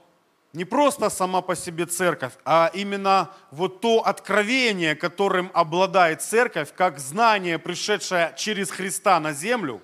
[0.53, 6.99] не просто сама по себе церковь, а именно вот то откровение, которым обладает церковь, как
[6.99, 9.81] знание, пришедшее через Христа на землю,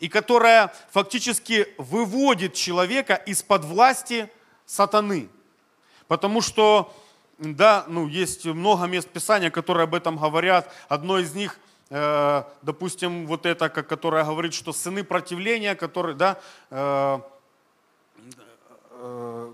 [0.00, 4.30] и которое фактически выводит человека из-под власти
[4.68, 5.28] сатаны.
[6.06, 6.94] Потому что,
[7.38, 10.72] да, ну, есть много мест Писания, которые об этом говорят.
[10.88, 11.58] Одно из них,
[11.90, 16.38] э, допустим, вот это, которое говорит, что сыны противления, которые, да,
[16.70, 17.20] э,
[18.90, 19.52] э,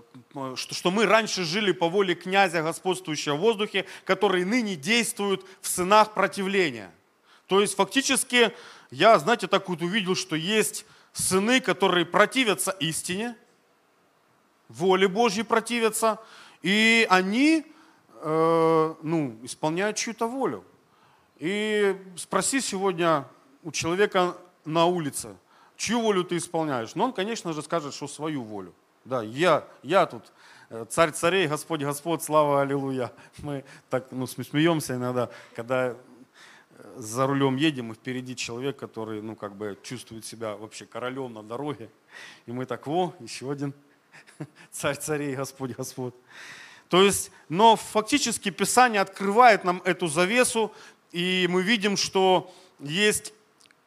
[0.55, 5.67] что, что мы раньше жили по воле князя, господствующего в воздухе, который ныне действует в
[5.67, 6.91] сынах противления.
[7.47, 8.51] То есть фактически
[8.91, 13.35] я, знаете, так вот увидел, что есть сыны, которые противятся истине,
[14.69, 16.19] воле Божьей противятся,
[16.61, 17.65] и они
[18.21, 20.63] э, ну, исполняют чью-то волю.
[21.37, 23.27] И спроси сегодня
[23.63, 25.35] у человека на улице,
[25.75, 26.95] чью волю ты исполняешь?
[26.95, 28.73] Но он, конечно же, скажет, что свою волю.
[29.03, 30.23] Да, я, я тут
[30.69, 33.11] э, царь царей, Господь Господь, слава Аллилуйя.
[33.39, 35.95] Мы так ну, смеемся иногда, когда э,
[36.97, 41.43] за рулем едем, и впереди человек, который, ну, как бы чувствует себя вообще королем на
[41.43, 41.91] дороге.
[42.47, 43.75] И мы так, во, еще один
[44.71, 46.13] царь царей, Господь Господь.
[46.89, 50.71] То есть, но фактически Писание открывает нам эту завесу,
[51.11, 53.33] и мы видим, что есть,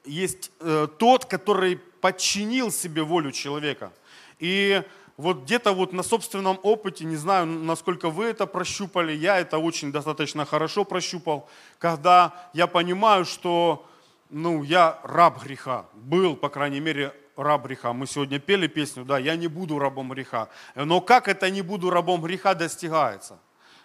[0.04, 3.92] есть э, тот, который подчинил себе волю человека.
[4.38, 4.82] И
[5.16, 9.92] вот где-то вот на собственном опыте, не знаю, насколько вы это прощупали, я это очень
[9.92, 13.84] достаточно хорошо прощупал, когда я понимаю, что
[14.30, 17.92] ну, я раб греха, был, по крайней мере, раб греха.
[17.92, 20.48] Мы сегодня пели песню, да, я не буду рабом греха.
[20.74, 23.38] Но как это не буду рабом греха достигается?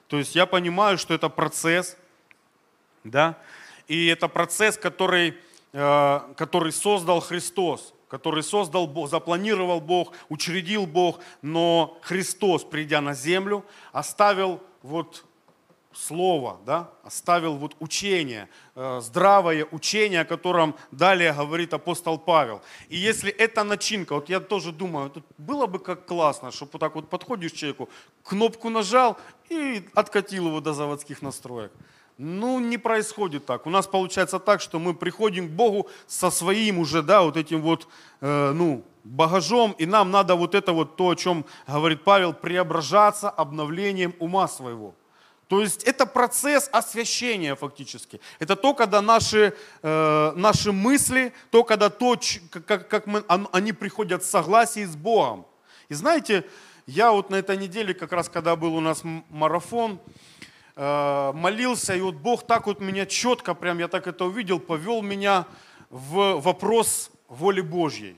[0.07, 1.97] То есть я понимаю, что это процесс,
[3.03, 3.37] да,
[3.87, 5.37] и это процесс, который,
[5.71, 13.13] э, который создал Христос, который создал Бог, запланировал Бог, учредил Бог, но Христос, придя на
[13.13, 15.25] землю, оставил вот
[15.95, 22.61] слово, да, оставил вот учение, э, здравое учение, о котором далее говорит апостол Павел.
[22.89, 26.79] И если эта начинка, вот я тоже думаю, тут было бы как классно, чтобы вот
[26.79, 27.89] так вот подходишь человеку,
[28.23, 29.17] кнопку нажал
[29.49, 31.71] и откатил его до заводских настроек.
[32.17, 33.65] Ну, не происходит так.
[33.65, 37.61] У нас получается так, что мы приходим к Богу со своим уже, да, вот этим
[37.61, 37.87] вот,
[38.21, 43.29] э, ну, багажом, и нам надо вот это вот то, о чем говорит Павел, преображаться
[43.29, 44.93] обновлением ума своего.
[45.53, 48.19] То есть это процесс освящения фактически.
[48.39, 52.17] Это то, когда наши, э, наши мысли, то, когда то,
[52.49, 55.45] как, как мы, они приходят в согласии с Богом.
[55.89, 56.43] И знаете,
[56.87, 59.99] я вот на этой неделе, как раз когда был у нас марафон,
[60.75, 65.03] э, молился, и вот Бог так вот меня четко, прям я так это увидел, повел
[65.03, 65.45] меня
[65.91, 68.17] в вопрос воли Божьей.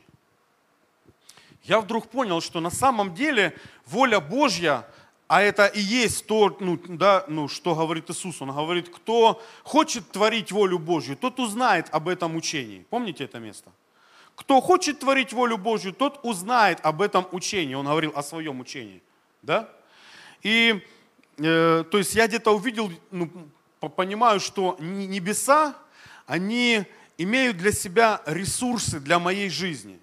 [1.63, 4.87] Я вдруг понял, что на самом деле воля Божья–
[5.27, 8.41] а это и есть то, ну, да, ну, что говорит Иисус.
[8.41, 12.85] Он говорит, кто хочет творить волю Божью, тот узнает об этом учении.
[12.89, 13.71] Помните это место?
[14.35, 17.73] Кто хочет творить волю Божью, тот узнает об этом учении.
[17.73, 19.01] Он говорил о своем учении.
[19.41, 19.69] Да?
[20.43, 20.83] И
[21.37, 23.29] э, то есть я где-то увидел, ну,
[23.95, 25.75] понимаю, что небеса,
[26.27, 26.85] они
[27.17, 29.99] имеют для себя ресурсы для моей жизни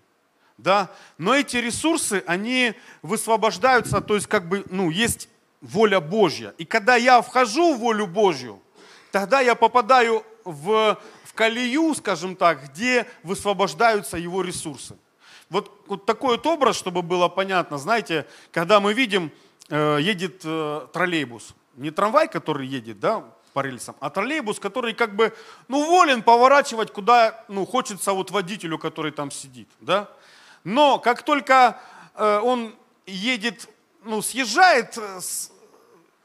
[0.63, 5.29] да, но эти ресурсы, они высвобождаются, то есть как бы, ну, есть
[5.61, 6.55] воля Божья.
[6.59, 8.63] И когда я вхожу в волю Божью,
[9.11, 14.97] тогда я попадаю в, в колею, скажем так, где высвобождаются его ресурсы.
[15.51, 19.31] Вот, вот такой вот образ, чтобы было понятно, знаете, когда мы видим,
[19.69, 25.15] э, едет э, троллейбус, не трамвай, который едет, да, по рельсам, а троллейбус, который как
[25.15, 25.35] бы,
[25.69, 30.09] ну, волен поворачивать, куда, ну, хочется вот водителю, который там сидит, да.
[30.65, 31.81] Но как только
[32.15, 32.75] э, он
[33.07, 33.69] едет,
[34.05, 35.51] ну, съезжает э, с,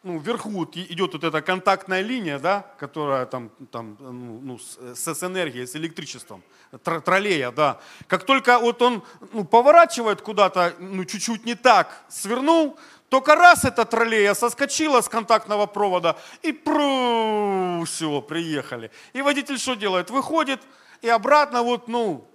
[0.04, 5.24] ну, вверху идет вот эта контактная линия, да, которая там, там ну, ну с, с
[5.24, 6.44] энергией, с электричеством,
[6.84, 7.80] троллея, да.
[8.08, 12.78] Как только вот он ну, поворачивает куда-то, ну, чуть-чуть не так, свернул,
[13.10, 18.92] только раз эта троллея соскочила с контактного провода и пру, все, приехали.
[19.14, 20.10] И водитель что делает?
[20.10, 20.62] Выходит
[21.02, 22.28] и обратно вот, ну,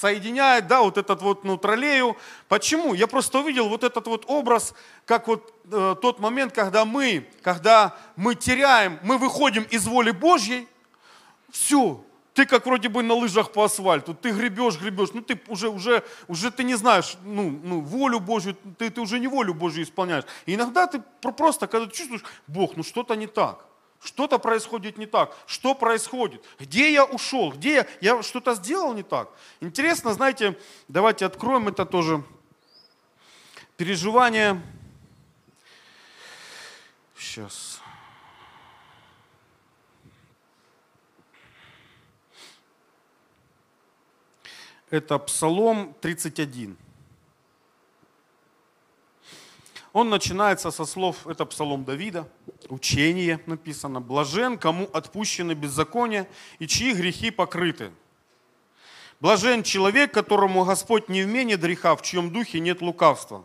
[0.00, 2.16] соединяет, да, вот этот вот, ну, троллею.
[2.48, 2.94] Почему?
[2.94, 7.96] Я просто увидел вот этот вот образ, как вот э, тот момент, когда мы, когда
[8.16, 10.68] мы теряем, мы выходим из воли Божьей,
[11.50, 12.04] все,
[12.34, 16.04] ты как вроде бы на лыжах по асфальту, ты гребешь, гребешь, ну ты уже, уже,
[16.28, 20.24] уже ты не знаешь, ну, ну волю Божью, ты, ты уже не волю Божью исполняешь.
[20.44, 23.64] И иногда ты просто, когда чувствуешь, Бог, ну что-то не так.
[24.06, 25.36] Что-то происходит не так.
[25.46, 26.44] Что происходит?
[26.60, 27.50] Где я ушел?
[27.50, 27.86] Где я?
[28.00, 29.28] Я что-то сделал не так?
[29.60, 32.22] Интересно, знаете, давайте откроем это тоже.
[33.76, 34.62] Переживание.
[37.18, 37.80] Сейчас.
[44.88, 46.76] Это Псалом 31.
[49.96, 52.28] Он начинается со слов, это псалом Давида,
[52.68, 56.28] учение написано, «Блажен, кому отпущены беззакония
[56.58, 57.90] и чьи грехи покрыты».
[59.20, 63.42] Блажен человек, которому Господь не вменит греха, в чьем духе нет лукавства.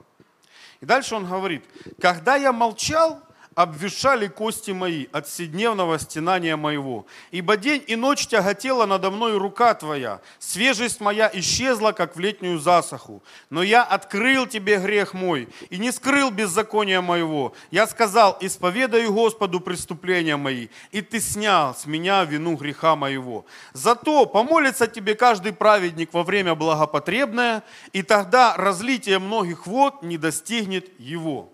[0.82, 1.64] И дальше он говорит,
[2.02, 3.22] когда я молчал,
[3.56, 7.06] обвешали кости мои от седневного стенания моего.
[7.32, 12.60] Ибо день и ночь тяготела надо мной рука твоя, свежесть моя исчезла, как в летнюю
[12.60, 13.24] засуху.
[13.50, 17.54] Но я открыл тебе грех мой и не скрыл беззакония моего.
[17.72, 23.46] Я сказал, исповедаю Господу преступления мои, и ты снял с меня вину греха моего.
[23.74, 30.90] Зато помолится тебе каждый праведник во время благопотребное, и тогда разлитие многих вод не достигнет
[31.00, 31.52] его.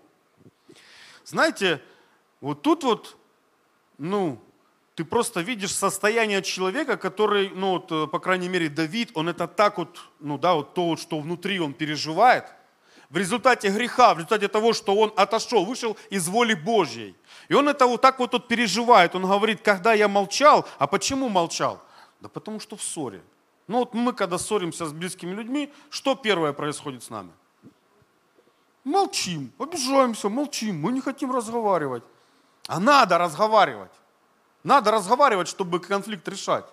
[1.28, 1.82] Знаете,
[2.40, 3.18] вот тут вот,
[3.98, 4.40] ну,
[4.94, 9.46] ты просто видишь состояние человека, который, ну, вот, э, по крайней мере, Давид, он это
[9.46, 12.46] так вот, ну, да, вот то, вот, что внутри он переживает,
[13.10, 17.14] в результате греха, в результате того, что он отошел, вышел из воли Божьей.
[17.48, 19.14] И он это вот так вот тут переживает.
[19.14, 21.82] Он говорит, когда я молчал, а почему молчал?
[22.20, 23.20] Да потому что в ссоре.
[23.66, 27.32] Ну вот мы, когда ссоримся с близкими людьми, что первое происходит с нами?
[28.88, 32.02] Молчим, обижаемся, молчим, мы не хотим разговаривать.
[32.66, 33.90] А надо разговаривать.
[34.64, 36.64] Надо разговаривать, чтобы конфликт решать.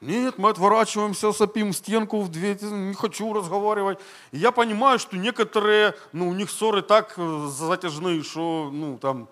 [0.00, 3.98] Нет, мы отворачиваемся, сопим стенку в дверь, не хочу разговаривать.
[4.32, 9.28] И я понимаю, что некоторые, ну, у них ссоры так э, затяжные, что, ну, там,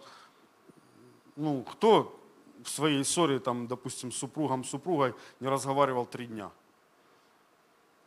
[1.37, 2.21] ну, кто
[2.63, 6.51] в своей ссоре, там, допустим, с супругом, с супругой не разговаривал три дня?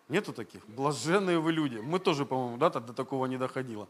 [0.09, 0.67] Нету таких?
[0.67, 1.77] Блаженные вы люди.
[1.77, 3.87] Мы тоже, по-моему, да, до такого не доходило.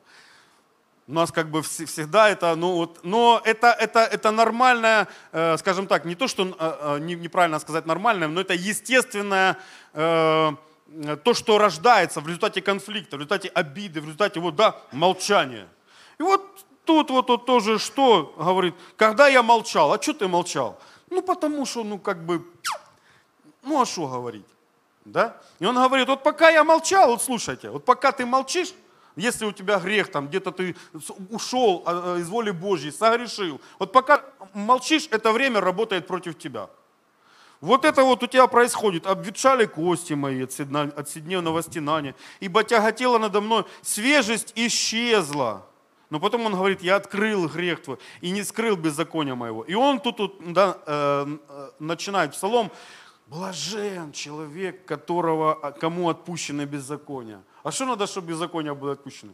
[1.07, 5.87] У нас как бы всегда это, ну вот, но это, это, это нормальное, э, скажем
[5.87, 9.57] так, не то, что э, э, неправильно сказать нормальное, но это естественное,
[9.93, 15.67] то, что рождается в результате конфликта, в результате обиды, в результате вот, да, молчания.
[16.19, 20.79] И вот тут вот, вот тоже что говорит, когда я молчал, а что ты молчал?
[21.09, 22.45] Ну потому что, ну как бы,
[23.63, 24.45] ну а что говорить?
[25.05, 25.37] Да?
[25.59, 28.73] И он говорит, вот пока я молчал, вот слушайте, вот пока ты молчишь,
[29.15, 30.75] если у тебя грех, там где-то ты
[31.29, 36.69] ушел а, а, из воли Божьей, согрешил, вот пока молчишь, это время работает против тебя.
[37.61, 39.05] Вот это вот у тебя происходит.
[39.05, 40.53] Обветшали кости мои от
[41.09, 45.65] седневного стенания, ибо тяготела надо мной, свежесть исчезла.
[46.09, 49.63] Но потом он говорит, я открыл грех твой и не скрыл беззакония моего.
[49.63, 52.71] И он тут, тут да, э, э начинает псалом,
[53.29, 57.43] Блажен человек, которого, а, кому отпущено беззаконие.
[57.61, 59.33] А что надо, чтобы беззаконие было отпущено?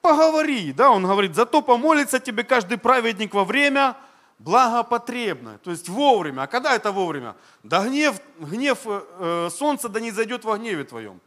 [0.00, 3.96] Поговори, да, он говорит, зато помолится тебе каждый праведник во время
[4.40, 6.42] благопотребное, то есть вовремя.
[6.42, 7.36] А когда это вовремя?
[7.62, 11.20] Да гнев, гнев э, э солнца да не зайдет во гневе твоем.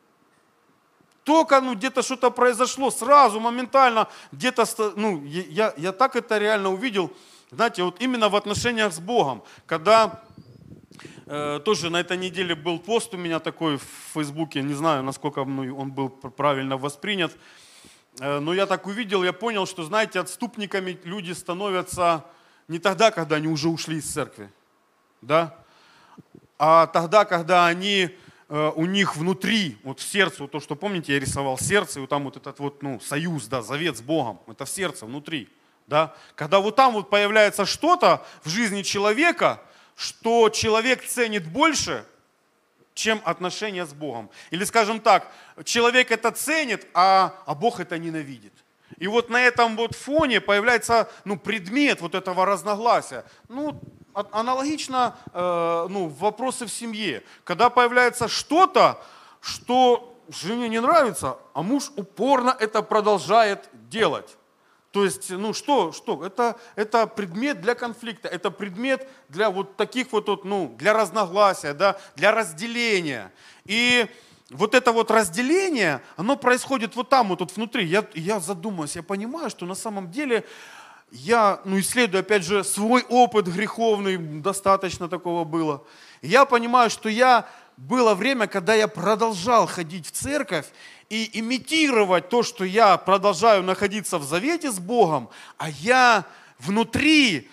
[1.24, 4.65] Только ну, где-то что-то произошло, сразу, моментально, где-то,
[4.98, 7.10] ну, я, я так это реально увидел,
[7.52, 10.24] знаете, вот именно в отношениях с Богом, когда
[11.63, 15.91] тоже на этой неделе был пост у меня такой в Фейсбуке, не знаю, насколько он
[15.91, 17.32] был правильно воспринят,
[18.19, 22.25] э, но я так увидел, я понял, что, знаете, отступниками люди становятся
[22.67, 24.49] не тогда, когда они уже ушли из церкви,
[25.21, 25.56] да,
[26.58, 28.10] а тогда, когда они,
[28.49, 32.02] э, у них внутри, вот в сердце, вот то, что помните, я рисовал сердце, и
[32.02, 35.47] вот там вот этот вот, ну, союз, да, завет с Богом, это в сердце, внутри,
[35.88, 39.62] да, когда вот там вот появляется что-то в жизни человека,
[40.00, 42.06] что человек ценит больше,
[42.94, 44.30] чем отношения с Богом.
[44.50, 45.30] Или, скажем так,
[45.66, 48.54] человек это ценит, а, а Бог это ненавидит.
[48.98, 53.26] И вот на этом вот фоне появляется ну, предмет вот этого разногласия.
[53.50, 53.78] Ну,
[54.14, 57.22] аналогично э, ну, вопросы в семье.
[57.44, 59.04] Когда появляется что-то,
[59.42, 64.38] что жене не нравится, а муж упорно это продолжает делать.
[64.91, 66.25] То есть, ну что, что?
[66.25, 71.99] Это, это предмет для конфликта, это предмет для вот таких вот, ну, для разногласия, да,
[72.15, 73.32] для разделения.
[73.65, 74.08] И
[74.49, 77.86] вот это вот разделение, оно происходит вот там, вот, вот внутри.
[77.86, 80.43] Я, я задумаюсь, я понимаю, что на самом деле
[81.12, 85.84] я, ну, исследую, опять же, свой опыт греховный, достаточно такого было.
[86.22, 87.47] Я понимаю, что я
[87.80, 90.65] было время, когда я продолжал ходить в церковь
[91.09, 96.25] и имитировать то, что я продолжаю находиться в завете с Богом, а я
[96.59, 97.49] внутри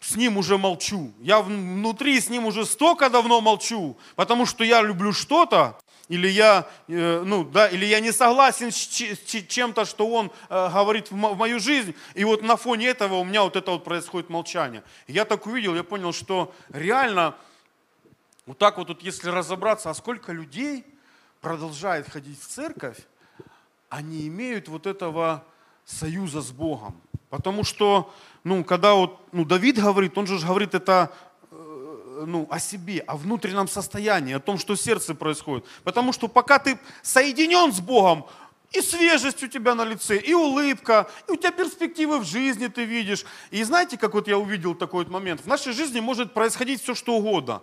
[0.00, 1.12] с ним уже молчу.
[1.20, 5.76] Я внутри с ним уже столько давно молчу, потому что я люблю что-то,
[6.08, 11.10] или я, э, ну, да, или я не согласен с чем-то, что он э, говорит
[11.10, 14.84] в мою жизнь, и вот на фоне этого у меня вот это вот происходит молчание.
[15.08, 17.34] я так увидел, я понял, что реально
[18.46, 20.84] вот так вот, если разобраться, а сколько людей
[21.40, 22.98] продолжает ходить в церковь,
[23.88, 25.44] они имеют вот этого
[25.84, 27.00] союза с Богом.
[27.28, 28.12] Потому что,
[28.44, 31.12] ну, когда вот, ну, Давид говорит, он же говорит это
[31.50, 35.64] э, ну, о себе, о внутреннем состоянии, о том, что в сердце происходит.
[35.82, 38.26] Потому что пока ты соединен с Богом,
[38.72, 42.84] И свежесть у тебя на лице, и улыбка, и у тебя перспективы в жизни ты
[42.84, 43.24] видишь.
[43.52, 45.40] И знаете, как вот я увидел такой вот момент?
[45.40, 47.62] В нашей жизни может происходить все, что угодно.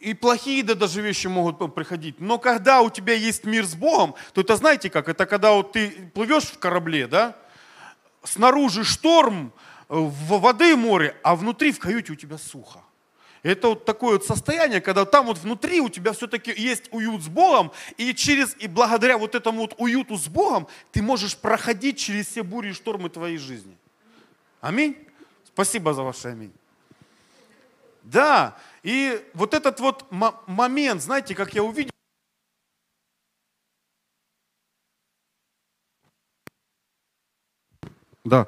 [0.00, 2.20] И плохие да, даже вещи могут приходить.
[2.20, 5.08] Но когда у тебя есть мир с Богом, то это знаете как?
[5.08, 7.36] Это когда вот ты плывешь в корабле, да?
[8.22, 9.52] Снаружи шторм,
[9.88, 12.80] в воды море, а внутри в каюте у тебя сухо.
[13.42, 17.28] Это вот такое вот состояние, когда там вот внутри у тебя все-таки есть уют с
[17.28, 22.26] Богом, и через, и благодаря вот этому вот уюту с Богом ты можешь проходить через
[22.26, 23.76] все бури и штормы твоей жизни.
[24.60, 24.96] Аминь.
[25.44, 26.52] Спасибо за ваше аминь.
[28.02, 30.06] Да, и вот этот вот
[30.46, 31.90] момент, знаете, как я увидел,
[38.22, 38.46] Да.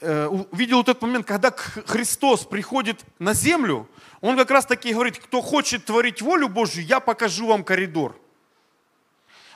[0.00, 3.88] Э, увидел вот этот момент, когда Христос приходит на землю,
[4.20, 8.16] он как раз таки говорит, кто хочет творить волю Божью, я покажу вам коридор.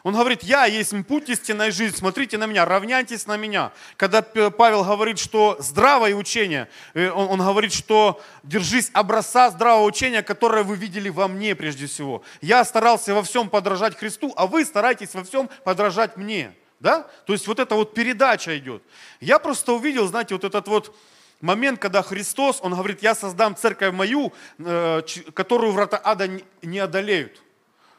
[0.02, 3.72] Он говорит, я есть путь истинной жизни, смотрите на меня, равняйтесь на меня.
[3.96, 10.22] Когда Павел говорит, что здравое учение, э, он, он говорит, что держись образца здравого учения,
[10.22, 12.22] которое вы видели во мне прежде всего.
[12.40, 16.54] Я старался во всем подражать Христу, а вы старайтесь во всем подражать мне.
[16.80, 17.06] Да?
[17.26, 18.82] То есть вот эта вот передача идет.
[19.20, 20.96] Я просто увидел, знаете, вот этот вот
[21.42, 25.02] момент, когда Христос, Он говорит, я создам церковь мою, э,
[25.34, 27.42] которую врата ада не одолеют.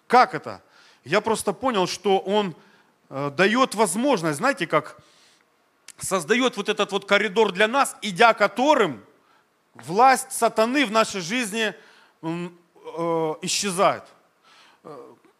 [0.07, 0.63] Как это?
[1.03, 2.55] Я просто понял, что Он
[3.09, 4.97] э, дает возможность, знаете, как
[5.97, 9.03] создает вот этот вот коридор для нас, идя которым
[9.73, 11.73] власть сатаны в нашей жизни
[12.21, 12.49] э,
[13.41, 14.03] исчезает.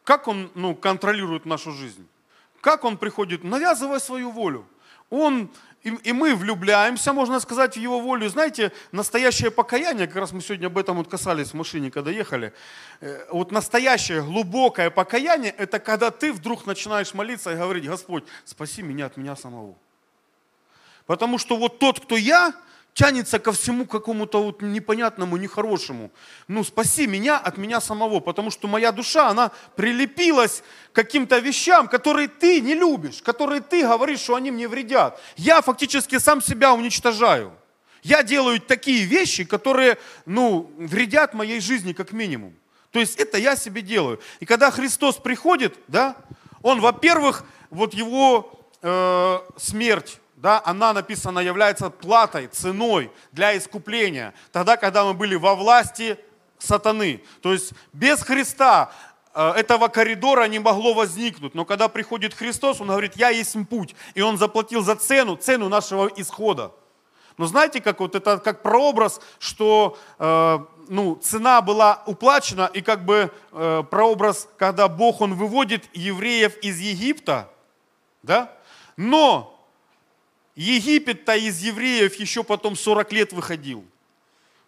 [0.04, 2.08] Как он ну, контролирует нашу жизнь?
[2.60, 3.44] Как он приходит?
[3.44, 4.68] Навязывая свою волю.
[5.10, 5.50] Он,
[5.84, 8.30] и, и мы влюбляемся, можно сказать, в его волю.
[8.30, 12.54] Знаете, настоящее покаяние, как раз мы сегодня об этом вот касались в машине, когда ехали.
[13.00, 18.84] Э, вот настоящее глубокое покаяние, это когда ты вдруг начинаешь молиться и говорить, Господь, спаси
[18.84, 19.76] меня от меня самого.
[21.08, 22.54] Потому что вот тот, кто я,
[22.94, 26.12] тянется ко всему какому-то вот непонятному, нехорошему.
[26.48, 31.88] Ну, спаси меня от меня самого, потому что моя душа, она прилепилась к каким-то вещам,
[31.88, 35.20] которые ты не любишь, которые ты говоришь, что они мне вредят.
[35.38, 37.54] Я фактически сам себя уничтожаю.
[38.04, 42.56] Я делаю такие вещи, которые, ну, вредят моей жизни как минимум.
[42.92, 44.20] То есть это я себе делаю.
[44.40, 46.18] И когда Христос приходит, да,
[46.62, 54.34] Он, во-первых, вот Его э, смерть, да, она написана является платой, ценой для искупления.
[54.52, 56.18] Тогда, когда мы были во власти
[56.58, 57.24] сатаны.
[57.42, 58.92] То есть без Христа
[59.36, 61.54] э, этого коридора не могло возникнуть.
[61.54, 63.96] Но когда приходит Христос, Он говорит, я есть путь.
[64.16, 66.72] И Он заплатил за цену, цену нашего исхода.
[67.38, 73.06] Но знаете, как вот это как прообраз, что э, ну, цена была уплачена, и как
[73.06, 77.48] бы э, прообраз, когда Бог, Он выводит евреев из Египта,
[78.24, 78.52] да?
[78.98, 79.61] Но
[80.56, 83.86] Египет-то из евреев еще потом 40 лет выходил.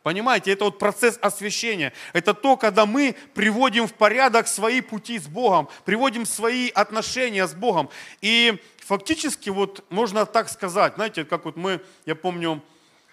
[0.02, 1.94] Понимаете, это вот процесс освящения.
[2.12, 7.54] Это то, когда мы приводим в порядок свои пути с Богом, приводим свои отношения с
[7.54, 7.90] Богом.
[8.22, 12.62] И фактически вот можно так сказать, знаете, как вот мы, я помню,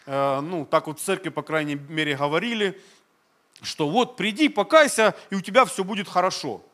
[0.07, 2.81] э, ну так вот в церкви, по крайней мере, говорили,
[3.63, 6.65] что вот приди, покайся, и у тебя все будет хорошо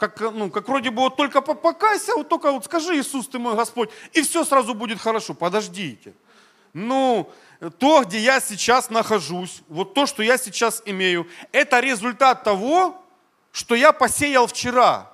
[0.00, 3.54] как, ну, как вроде бы вот только покайся, вот только вот скажи, Иисус, ты мой
[3.54, 5.34] Господь, и все сразу будет хорошо.
[5.34, 6.14] Подождите.
[6.72, 7.30] Ну,
[7.78, 13.04] то, где я сейчас нахожусь, вот то, что я сейчас имею, это результат того,
[13.52, 15.12] что я посеял вчера.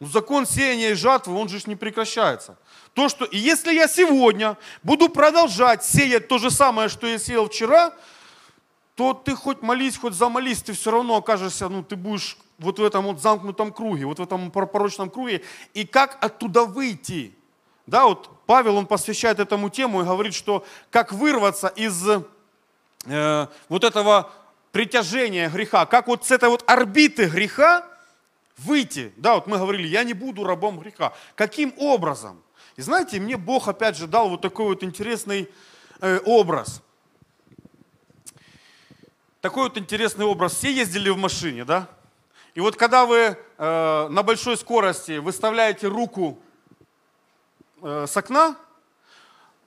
[0.00, 2.58] Ну, закон сеяния и жатвы, он же не прекращается.
[2.92, 7.48] То, что, и если я сегодня буду продолжать сеять то же самое, что я сеял
[7.48, 7.94] вчера,
[8.94, 12.84] то ты хоть молись, хоть замолись, ты все равно окажешься, ну, ты будешь вот в
[12.84, 17.34] этом вот замкнутом круге, вот в этом порочном круге, и как оттуда выйти.
[17.86, 22.06] Да, вот Павел, он посвящает этому тему и говорит, что как вырваться из
[23.06, 24.30] э, вот этого
[24.72, 27.86] притяжения греха, как вот с этой вот орбиты греха
[28.58, 29.12] выйти.
[29.16, 31.12] Да, вот мы говорили, я не буду рабом греха.
[31.34, 32.42] Каким образом?
[32.76, 35.48] И знаете, мне Бог опять же дал вот такой вот интересный
[36.00, 36.82] э, образ.
[39.40, 40.54] Такой вот интересный образ.
[40.54, 41.88] Все ездили в машине, да?
[42.54, 46.38] И вот когда вы э, на большой скорости выставляете руку
[47.80, 48.56] э, с окна,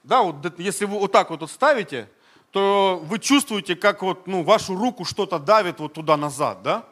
[0.04, 2.08] да, вот если вы вот так вот ставите,
[2.52, 6.84] то вы чувствуете, как вот, ну, вашу руку что-то давит вот туда назад, да?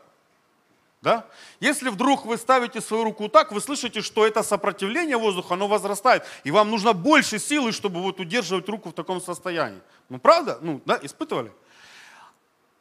[1.02, 1.26] Да?
[1.60, 6.24] Если вдруг вы ставите свою руку так, вы слышите, что это сопротивление воздуха, оно возрастает,
[6.42, 9.80] и вам нужно больше силы, чтобы вот удерживать руку в таком состоянии.
[10.08, 10.58] Ну, правда?
[10.60, 11.52] Ну, да, испытывали?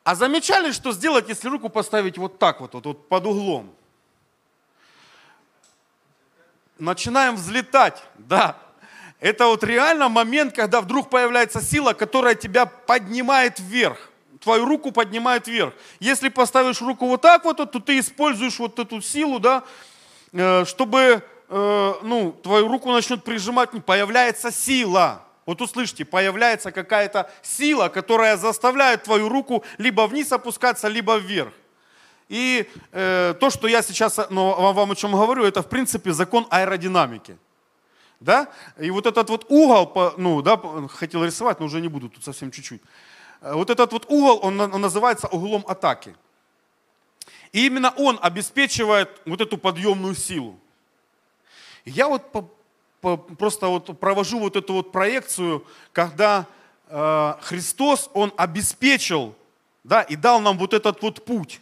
[0.04, 3.76] А замечали, что сделать, если руку поставить вот так вот, вот, вот под углом?
[6.82, 8.58] начинаем взлетать, да.
[9.20, 14.10] Это вот реально момент, когда вдруг появляется сила, которая тебя поднимает вверх.
[14.42, 15.76] Твою руку поднимает вверх.
[16.00, 19.64] Если поставишь руку вот так вот, то ты используешь вот эту силу, да,
[20.34, 25.24] э, чтобы э, ну, твою руку начнет прижимать, появляется сила.
[25.46, 31.54] Вот услышьте, появляется какая-то сила, которая заставляет твою руку либо вниз опускаться, либо вверх.
[32.30, 36.48] И э, то, что я сейчас ну, вам о чем говорю, это в принципе закон
[36.50, 37.38] аэродинамики.
[38.20, 38.48] Да?
[38.80, 42.52] И вот этот вот угол, ну, да, хотел рисовать, но уже не буду, тут совсем
[42.52, 42.82] чуть-чуть.
[43.42, 46.16] Э, вот этот вот угол, он, он называется углом атаки.
[47.52, 50.58] И именно он обеспечивает вот эту подъемную силу.
[51.84, 52.32] я вот
[53.02, 56.46] просто вот провожу вот эту вот проекцию, когда
[56.88, 59.36] э, Христос, Он обеспечил,
[59.84, 61.60] да, и дал нам вот этот вот путь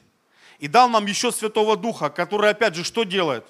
[0.60, 3.46] и дал нам еще Святого Духа, который опять же что делает?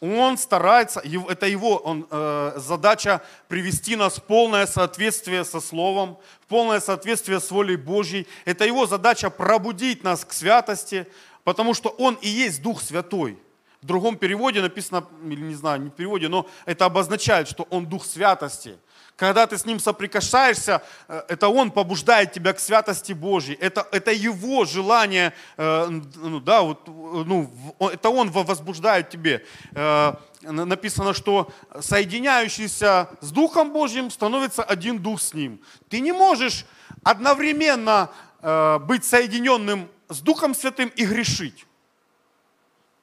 [0.00, 6.46] Он старается, это его он, э, задача привести нас в полное соответствие со Словом, в
[6.46, 8.28] полное соответствие с волей Божьей.
[8.44, 11.06] Это его задача пробудить нас к святости,
[11.42, 13.38] потому что Он и есть Дух Святой.
[13.82, 17.86] В другом переводе написано, или не знаю, не в переводе, но это обозначает, что Он
[17.86, 18.76] Дух Святости–
[19.18, 23.56] когда ты с Ним соприкасаешься, э, это Он побуждает тебя к святости Божьей.
[23.56, 27.50] Это, это Его желание, э, ну, да, вот, ну,
[27.80, 29.44] это Он возбуждает тебе.
[29.72, 31.50] Э, написано, что
[31.80, 35.60] соединяющийся с Духом Божьим становится один Дух с Ним.
[35.88, 36.64] Ты не можешь
[37.02, 38.10] одновременно
[38.40, 41.66] быть соединенным с Духом Святым и грешить.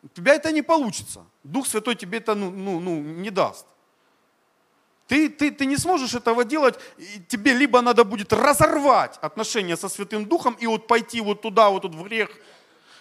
[0.05, 1.25] У тебя это не получится.
[1.43, 3.65] Дух Святой тебе это ну, ну, ну, не даст.
[5.07, 6.79] Ты, ты, ты не сможешь этого делать,
[7.27, 11.83] тебе либо надо будет разорвать отношения со Святым Духом и вот пойти вот туда, вот
[11.83, 12.29] тут в грех,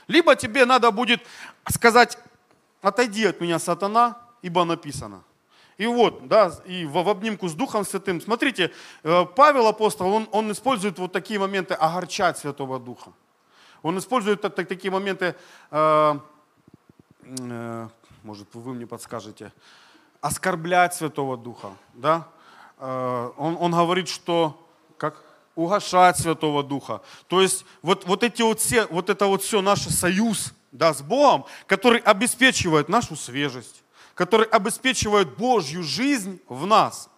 [0.07, 1.22] либо тебе надо будет
[1.70, 2.18] сказать,
[2.82, 5.22] отойди от меня, сатана, ибо написано.
[5.78, 8.20] И вот, да, и в, в обнимку с Духом Святым.
[8.20, 8.70] Смотрите,
[9.02, 13.12] э, Павел апостол, он, он использует вот такие моменты огорчать Святого Духа.
[13.82, 15.34] Он использует так, так, такие моменты,
[15.70, 16.18] э,
[18.22, 19.53] может, вы мне подскажете,
[20.20, 21.72] оскорблять Святого Духа.
[21.93, 22.27] Да?
[22.79, 24.66] Э, он, он говорит, что
[24.97, 25.22] как
[25.55, 27.03] угошать Святого Духа.
[27.29, 31.03] То есть вот, вот, эти вот, все, вот это вот все наш союз да, с
[31.03, 37.09] Богом, который обеспечивает нашу свежесть, который обеспечивает Божью жизнь в нас.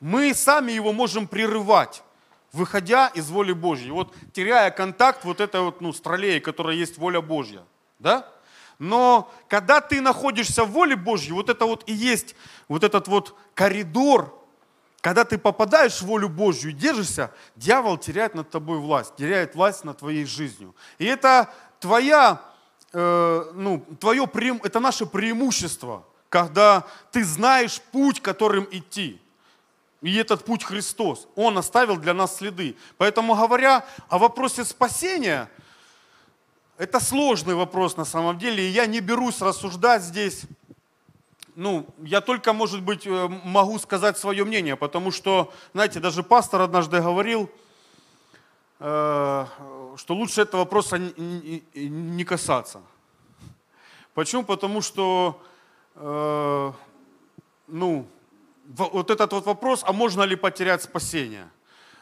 [0.00, 2.02] Мы сами его можем прерывать,
[2.52, 3.90] выходя из воли Божьей.
[3.90, 7.62] Вот теряя контакт вот этой вот, ну, с троллеей, которая есть воля Божья.
[7.98, 8.28] Да?
[8.78, 12.36] Но когда ты находишься в воле Божьей, вот это вот и есть
[12.68, 14.34] вот этот вот коридор,
[15.00, 19.84] когда ты попадаешь в волю Божью и держишься, дьявол теряет над тобой власть, теряет власть
[19.84, 20.74] над твоей жизнью.
[20.98, 22.40] И это твоя,
[22.92, 24.28] э, ну, твое,
[24.62, 29.20] это наше преимущество, когда ты знаешь путь, которым идти.
[30.02, 31.26] И этот путь Христос.
[31.34, 32.76] Он оставил для нас следы.
[32.96, 35.50] Поэтому говоря о вопросе спасения–
[36.78, 40.42] это сложный вопрос на самом деле, и я не берусь рассуждать здесь.
[41.56, 46.62] Ну, я только, может быть, э, могу сказать свое мнение, потому что, знаете, даже пастор
[46.62, 47.50] однажды говорил,
[48.78, 49.46] э,
[49.96, 52.80] что лучше этого вопроса не касаться.
[54.14, 54.44] Почему?
[54.44, 55.42] Потому что,
[55.96, 56.72] э,
[57.66, 58.06] ну,
[58.68, 61.48] вот этот вот вопрос, а можно ли потерять спасение?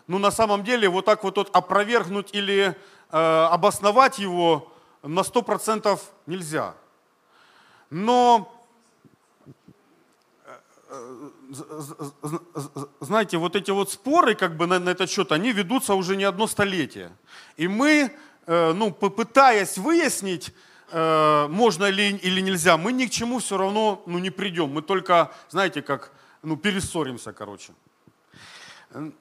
[0.07, 2.77] Ну, на самом деле, вот так вот, опровергнуть или
[3.11, 6.75] обосновать его на 100% нельзя.
[7.91, 8.53] Но,
[10.89, 11.29] э,
[13.01, 16.25] знаете, вот эти вот споры как бы на, на этот счет, они ведутся уже не
[16.25, 17.13] одно столетие.
[17.57, 18.13] И мы,
[18.47, 20.53] э, ну, попытаясь выяснить,
[20.93, 24.71] можно ли или нельзя, мы ни к чему все равно ну, не придем.
[24.71, 27.73] Мы только, знаете, как ну, перессоримся, короче.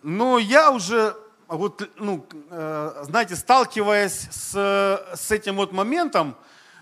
[0.03, 1.15] Но я уже
[1.47, 4.53] вот, ну, э, знаете, сталкиваясь с,
[5.15, 6.35] с этим вот моментом,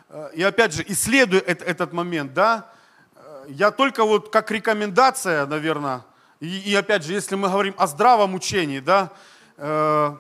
[0.10, 2.70] э, и опять же, исследуя этот, момент, да,
[3.16, 6.06] э, я только вот как рекомендация, наверное,
[6.40, 9.12] и, и опять же, если мы говорим о здравом учении, да,
[9.58, 10.16] э,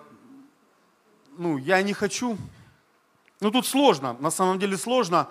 [1.38, 2.38] ну, я не хочу,
[3.40, 5.30] ну, тут сложно, на самом деле сложно,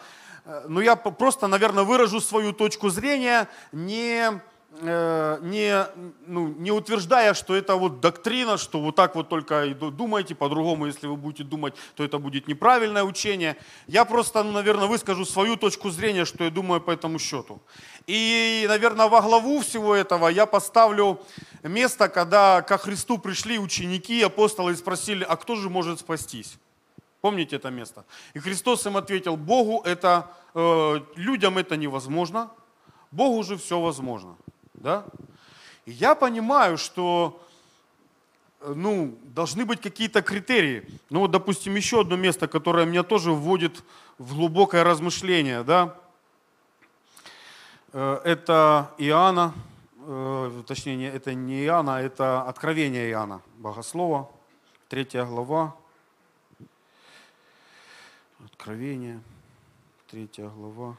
[0.67, 5.87] но я просто, наверное, выражу свою точку зрения, не Э, не,
[6.27, 10.87] ну, не утверждая, что это вот доктрина, что вот так вот только и думаете, по-другому,
[10.87, 13.57] если вы будете думать, то это будет неправильное учение.
[13.87, 17.61] Я просто, ну, наверное, выскажу свою точку зрения, что я думаю по этому счету.
[18.07, 21.21] И, наверное, во главу всего этого я поставлю
[21.63, 26.59] место, когда ко Христу пришли ученики, апостолы и спросили, а кто же может спастись?
[27.21, 28.05] Помните это место?
[28.35, 32.51] И Христос им ответил, Богу это, э, людям это невозможно,
[33.13, 34.37] Богу же все возможно.
[34.83, 35.05] Да?
[35.87, 37.41] И я понимаю, что
[38.61, 40.83] э, ну, должны быть какие-то критерии.
[41.09, 43.85] Ну вот, допустим, еще одно место, которое меня тоже вводит
[44.19, 45.63] в глубокое размышление.
[45.63, 45.97] Да?
[47.93, 49.55] Э, это Иоанна,
[49.99, 54.29] э, точнее, это не Иоанна, это Откровение Иоанна, Богослова,
[54.89, 55.77] третья глава.
[58.45, 59.21] Откровение,
[60.11, 60.97] третья глава.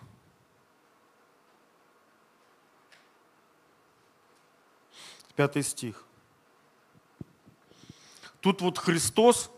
[5.36, 6.04] Пятый стих.
[8.40, 9.50] Тут вот Христос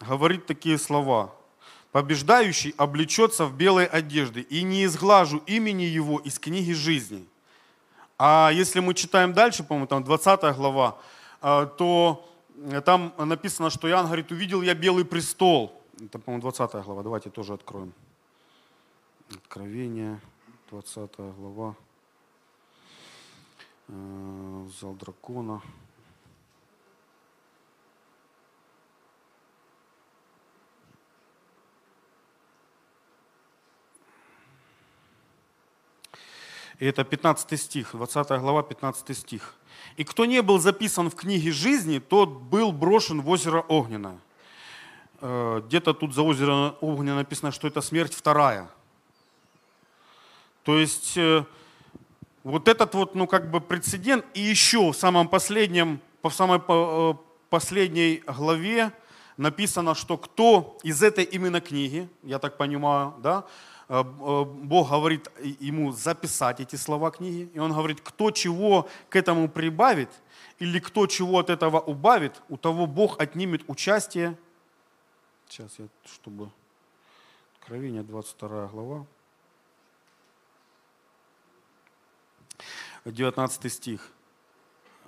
[0.00, 1.34] говорит такие слова.
[1.92, 7.26] Побеждающий облечется в белой одежды, и не изглажу имени его из книги жизни.
[8.18, 10.98] А если мы читаем дальше, по-моему, там 20 глава,
[11.40, 12.28] а, то
[12.84, 15.82] там написано, что Иоанн говорит, увидел я белый престол.
[16.00, 17.02] Это, по-моему, 20 глава.
[17.02, 17.92] Давайте тоже откроем.
[19.30, 20.20] Откровение,
[20.70, 21.74] 20 глава.
[24.80, 25.60] Зал дракона.
[36.78, 39.54] И это 15 стих, 20 глава, 15 стих.
[39.98, 44.18] «И кто не был записан в книге жизни, тот был брошен в озеро Огненное».
[45.20, 48.70] Э, где-то тут за озеро Огненное написано, что это смерть вторая.
[50.62, 51.44] То есть э,
[52.44, 54.24] вот этот вот, ну, как бы прецедент.
[54.34, 57.14] И еще в самом последнем, по самой э,
[57.48, 58.92] последней главе
[59.36, 63.44] написано, что кто из этой именно книги, я так понимаю, да,
[63.88, 65.30] э, э, Бог говорит
[65.60, 70.10] ему записать эти слова книги, и он говорит, кто чего к этому прибавит,
[70.58, 74.36] или кто чего от этого убавит, у того Бог отнимет участие.
[75.48, 76.50] Сейчас я, чтобы...
[77.60, 79.06] Откровение, 22 глава.
[83.04, 84.12] 19 стих,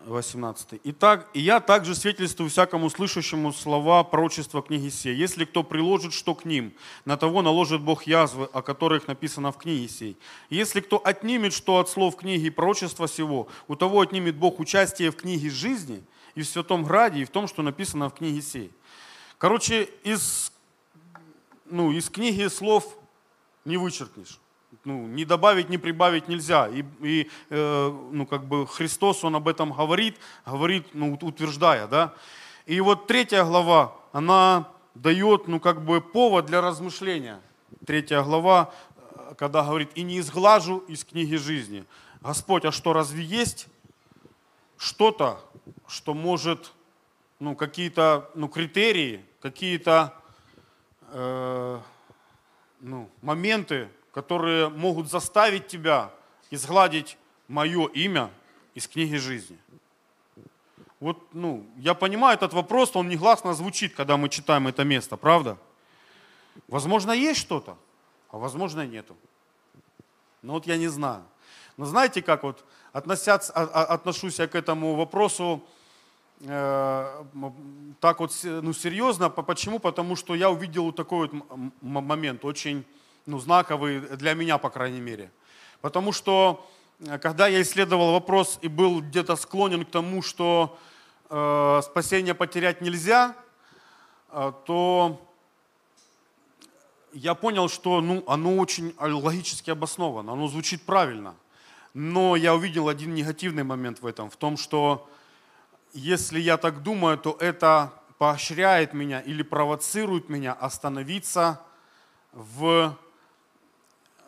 [0.06, 0.80] 18.
[0.84, 5.14] «Итак, и я также свидетельствую всякому слышащему слова пророчества книги сей.
[5.14, 6.72] Если кто приложит что к ним,
[7.04, 10.16] на того наложит Бог язвы, о которых написано в книге сей.
[10.48, 15.16] Если кто отнимет что от слов книги пророчества сего, у того отнимет Бог участие в
[15.16, 16.02] книге жизни
[16.34, 18.72] и в Святом Граде, и в том, что написано в книге сей».
[19.38, 20.52] Короче, из,
[21.66, 22.96] ну, из книги слов
[23.64, 24.41] не вычеркнешь
[24.84, 26.68] ну, не добавить, не прибавить нельзя.
[26.68, 30.16] И, и э, ну, как бы Христос, Он об этом говорит,
[30.46, 32.14] говорит, ну, утверждая, да.
[32.66, 37.40] И вот третья глава, она дает, ну, как бы повод для размышления.
[37.86, 41.84] Третья глава, э, когда говорит, и не изглажу из книги жизни.
[42.20, 43.66] Господь, а что, разве есть
[44.76, 45.40] что-то,
[45.86, 46.72] что может,
[47.38, 50.14] ну, какие-то, ну, критерии, какие-то,
[51.10, 51.78] э,
[52.80, 56.10] ну, моменты, которые могут заставить тебя
[56.50, 57.16] изгладить
[57.48, 58.30] мое имя
[58.74, 59.58] из книги жизни.
[61.00, 65.58] Вот, ну, я понимаю этот вопрос, он негласно звучит, когда мы читаем это место, правда?
[66.68, 67.76] Возможно, есть что-то,
[68.30, 69.16] а возможно, нету.
[70.42, 71.24] Но вот я не знаю.
[71.76, 75.64] Но знаете, как вот относяться, а, а, отношусь я к этому вопросу
[76.40, 77.24] э,
[78.00, 79.30] так вот ну, серьезно.
[79.30, 79.78] Почему?
[79.78, 82.84] Потому что я увидел такой вот момент, очень
[83.26, 85.30] ну, знаковый для меня, по крайней мере.
[85.80, 86.66] Потому что,
[87.00, 90.78] э, когда я исследовал вопрос и был где-то склонен к тому, что
[91.30, 93.34] э, спасение потерять нельзя,
[94.30, 95.20] э, то
[97.12, 101.34] я понял, что ну, оно очень логически обосновано, оно звучит правильно.
[101.94, 105.08] Но я увидел один негативный момент в этом, в том, что
[105.92, 111.60] если я так думаю, то это поощряет меня или провоцирует меня остановиться
[112.32, 112.96] в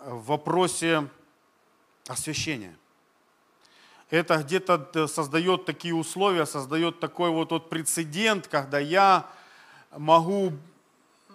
[0.06, 1.08] в вопросе
[2.08, 2.76] освящения.
[4.10, 9.26] Это где-то создает такие условия, создает такой вот, вот прецедент, когда я
[9.96, 10.52] могу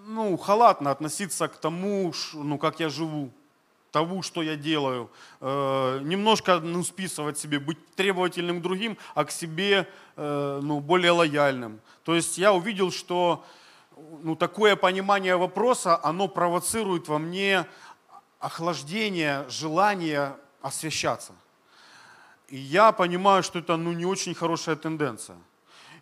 [0.05, 3.31] ну, халатно относиться к тому, ну, как я живу,
[3.91, 5.09] того, что я делаю,
[5.41, 11.11] э, немножко ну, списывать себе, быть требовательным к другим, а к себе э, ну, более
[11.11, 11.81] лояльным.
[12.03, 13.43] То есть я увидел, что
[14.21, 17.65] ну, такое понимание вопроса, оно провоцирует во мне
[18.39, 21.33] охлаждение желания освящаться.
[22.47, 25.37] И я понимаю, что это ну, не очень хорошая тенденция.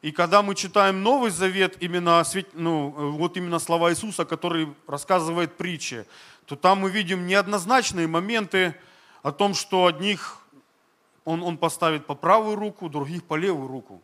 [0.02, 2.24] И когда мы читаем Новый Завет, именно,
[2.54, 6.06] ну, вот именно слова Иисуса, который рассказывает притчи,
[6.46, 8.76] то там мы видим неоднозначные моменты
[9.24, 10.48] о том, что одних
[11.26, 14.02] он, он поставит по правую руку, других по левую руку.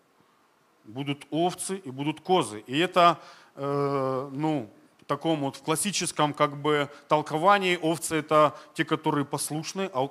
[0.83, 2.59] Будут овцы и будут козы.
[2.67, 3.17] И это,
[3.55, 4.69] э, ну,
[5.07, 10.07] таком вот в классическом как бы толковании овцы это те, которые послушны, а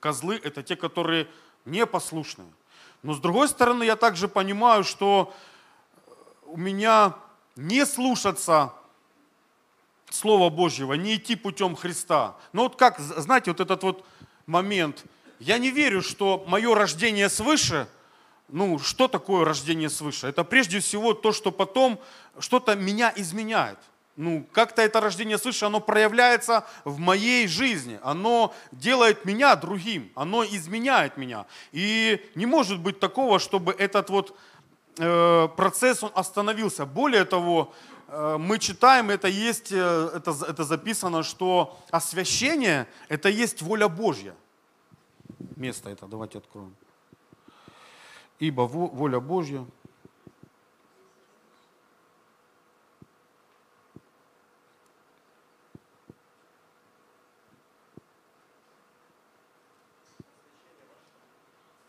[0.00, 1.28] козлы это те, которые
[1.64, 2.44] непослушны.
[3.02, 5.32] Но с другой стороны, я также понимаю, что
[6.46, 7.14] у меня
[7.56, 8.72] не слушаться
[10.10, 12.36] Слова Божьего, не идти путем Христа.
[12.52, 14.04] Но вот как, знаете, вот этот вот
[14.46, 15.04] момент,
[15.38, 17.88] я не верю, что мое рождение свыше,
[18.48, 20.26] ну, что такое рождение свыше?
[20.26, 21.98] Это прежде всего то, что потом
[22.38, 23.78] что-то меня изменяет.
[24.16, 27.98] Ну, как-то это рождение свыше, оно проявляется в моей жизни.
[28.02, 30.12] Оно делает меня другим.
[30.14, 31.46] Оно изменяет меня.
[31.72, 34.36] И не может быть такого, чтобы этот вот
[34.98, 36.86] э, процесс он остановился.
[36.86, 37.74] Более того,
[38.06, 44.36] э, мы читаем, это есть, э, это, это записано, что освящение– это есть воля Божья.
[45.56, 46.76] Место это, давайте откроем.
[48.44, 49.64] Ибо воля Божья–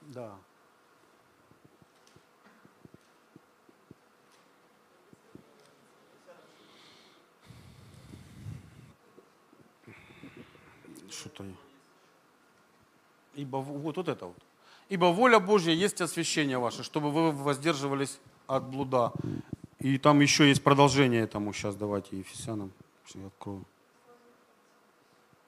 [0.01, 0.37] Да.
[11.09, 11.43] Что-то.
[13.33, 14.54] Ибо вот, вот это вот.
[14.89, 19.11] Ибо воля Божья есть освящение ваше, чтобы вы воздерживались от блуда.
[19.79, 21.53] И там еще есть продолжение этому.
[21.53, 22.71] Сейчас давайте Ефесянам.
[23.13, 23.65] Я открою.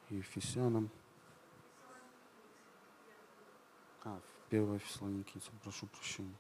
[0.10, 0.90] Ефесянам.
[4.04, 4.20] А,
[4.50, 6.36] 1 Фессалоникийцам, прошу прощения.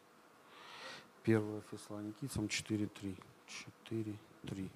[1.23, 3.15] 1 Фессалоникийцам 4.3.
[3.89, 4.69] 4.3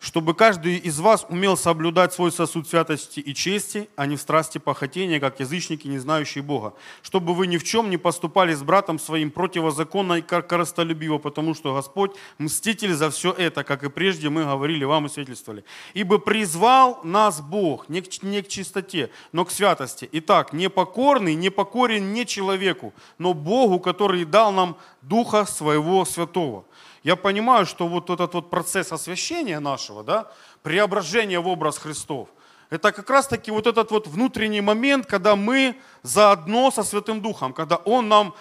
[0.00, 4.58] чтобы каждый из вас умел соблюдать свой сосуд святости и чести, а не в страсти
[4.58, 6.74] похотения, как язычники, не знающие Бога.
[7.02, 11.74] Чтобы вы ни в чем не поступали с братом своим противозаконно и коростолюбиво, потому что
[11.74, 15.64] Господь мститель за все это, как и прежде мы говорили вам и свидетельствовали.
[15.94, 20.08] Ибо призвал нас Бог не к, не к чистоте, но к святости.
[20.12, 24.76] Итак, непокорный, непокорен не человеку, но Богу, который дал нам
[25.08, 26.64] Духа Своего Святого
[27.04, 30.32] я понимаю, что вот этот вот процесс освящения нашего, да,
[30.62, 32.28] преображения в образ Христов,
[32.70, 37.52] это как раз таки вот этот вот внутренний момент, когда мы заодно со Святым Духом,
[37.52, 38.34] когда Он нам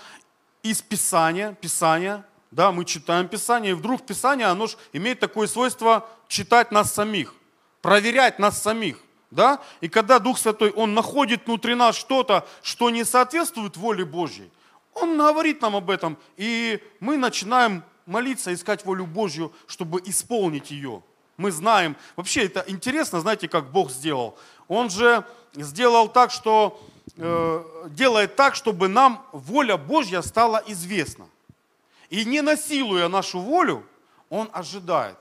[0.63, 6.09] из Писания, Писания, да, мы читаем Писание, и вдруг Писание, оно же имеет такое свойство
[6.28, 7.36] читать нас самих,
[7.84, 8.97] проверять нас самих.
[9.30, 9.59] Да?
[9.82, 14.49] И когда Дух Святой, Он находит внутри нас что-то, что не соответствует воле Божьей,
[14.96, 21.04] Он говорит нам об этом, и мы начинаем молиться, искать волю Божью, чтобы исполнить ее.
[21.38, 24.38] Мы знаем, вообще это интересно, знаете, как Бог сделал.
[24.70, 26.82] Он же сделал так, что
[27.18, 31.28] э, делает так, чтобы нам воля Божья стала известна.
[32.10, 33.86] И не насилуя нашу волю,
[34.30, 35.18] Он ожидает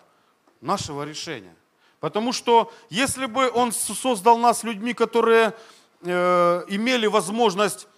[0.61, 1.55] нашего решения.
[1.99, 5.53] Потому что если бы Он создал нас людьми, которые
[6.03, 7.89] э, имели возможность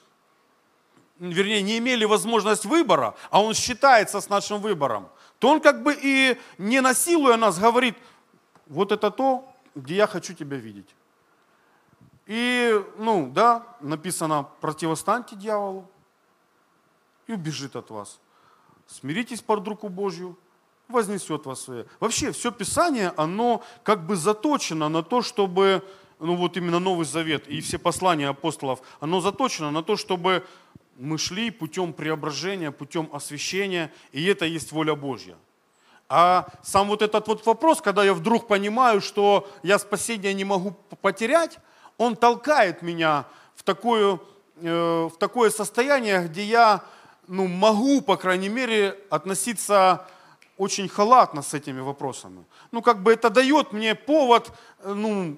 [1.18, 5.08] вернее, не имели возможность выбора, а он считается с нашим выбором,
[5.38, 7.96] то он как бы и не насилуя нас говорит,
[8.66, 10.94] вот это то, где я хочу тебя видеть.
[12.26, 15.88] И, ну, да, написано, противостаньте дьяволу
[17.26, 18.18] и убежит от вас.
[18.86, 20.36] Смиритесь под руку Божью,
[20.88, 21.86] вознесет вас свое.
[22.00, 25.84] Вообще, все Писание, оно как бы заточено на то, чтобы,
[26.18, 30.44] ну вот именно Новый Завет и все послания апостолов, оно заточено на то, чтобы
[30.98, 35.36] мы шли путем преображения, путем освящения, и это есть воля Божья.
[36.08, 40.72] А сам вот этот вот вопрос, когда я вдруг понимаю, что я спасение не могу
[41.00, 41.58] потерять,
[41.98, 43.26] он толкает меня
[43.56, 44.20] в такое,
[44.56, 46.84] э, в такое состояние, где я
[47.26, 50.06] ну, могу, по крайней мере, относиться
[50.56, 52.44] очень халатно с этими вопросами.
[52.70, 55.36] Ну, как бы это дает мне повод, э, ну,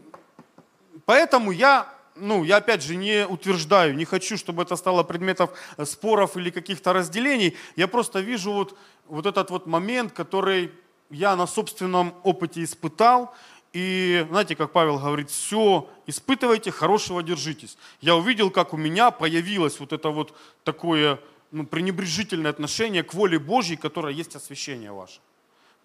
[1.06, 1.88] поэтому я
[2.20, 5.50] ну, я опять же не утверждаю, не хочу, чтобы это стало предметом
[5.84, 7.56] споров или каких-то разделений.
[7.76, 10.72] Я просто вижу вот, вот этот вот момент, который
[11.10, 13.34] я на собственном опыте испытал.
[13.72, 17.76] И знаете, как Павел говорит, все испытывайте, хорошего держитесь.
[18.00, 23.38] Я увидел, как у меня появилось вот это вот такое ну, пренебрежительное отношение к воле
[23.38, 25.20] Божьей, которая есть освящение ваше.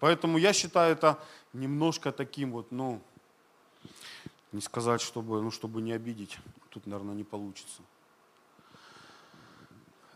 [0.00, 1.18] Поэтому я считаю это
[1.52, 3.00] немножко таким вот, ну,
[4.54, 6.38] не сказать, чтобы, ну, чтобы не обидеть.
[6.70, 7.82] Тут, наверное, не получится.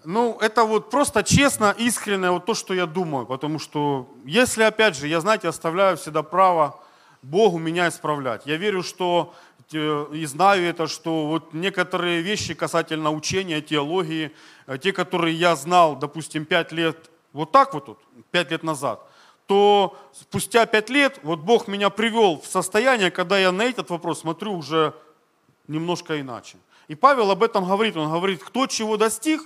[0.04, 3.26] Ну, это вот просто честно, искренне вот то, что я думаю.
[3.26, 6.80] Потому что, если, опять же, я, знаете, оставляю всегда право
[7.22, 8.46] Богу меня исправлять.
[8.46, 9.34] Я верю, что
[9.72, 14.30] э, и знаю это, что вот некоторые вещи касательно учения, теологии,
[14.68, 17.98] э, те, которые я знал, допустим, пять лет, вот так вот, вот
[18.30, 19.00] пять лет назад,
[19.48, 24.20] то спустя пять лет вот Бог меня привел в состояние, когда я на этот вопрос
[24.20, 24.94] смотрю уже
[25.66, 26.58] немножко иначе.
[26.86, 27.96] И Павел об этом говорит.
[27.96, 29.40] Он говорит, кто чего достиг,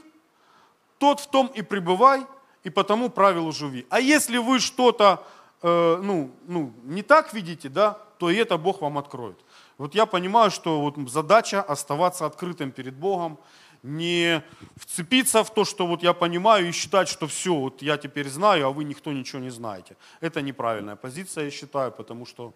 [0.98, 2.26] тот в том и пребывай,
[2.64, 3.86] и потому правилу живи.
[3.90, 5.24] А если вы что-то
[5.62, 9.38] э, ну, ну, не так видите, да, то и это Бог вам откроет.
[9.78, 13.38] Вот я понимаю, что вот задача оставаться открытым перед Богом,
[13.82, 14.42] не
[14.76, 18.66] вцепиться в то, что вот я понимаю, и считать, что все, вот я теперь знаю,
[18.66, 19.96] а вы никто ничего не знаете.
[20.20, 22.54] Это неправильная позиция, я считаю, потому что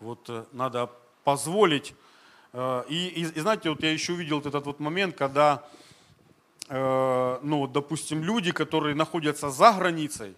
[0.00, 0.90] вот э, надо
[1.24, 1.94] позволить.
[2.52, 5.64] Э, и, и, и знаете, вот я еще увидел вот этот вот момент, когда,
[6.68, 10.34] э, ну, допустим, люди, которые находятся за границей,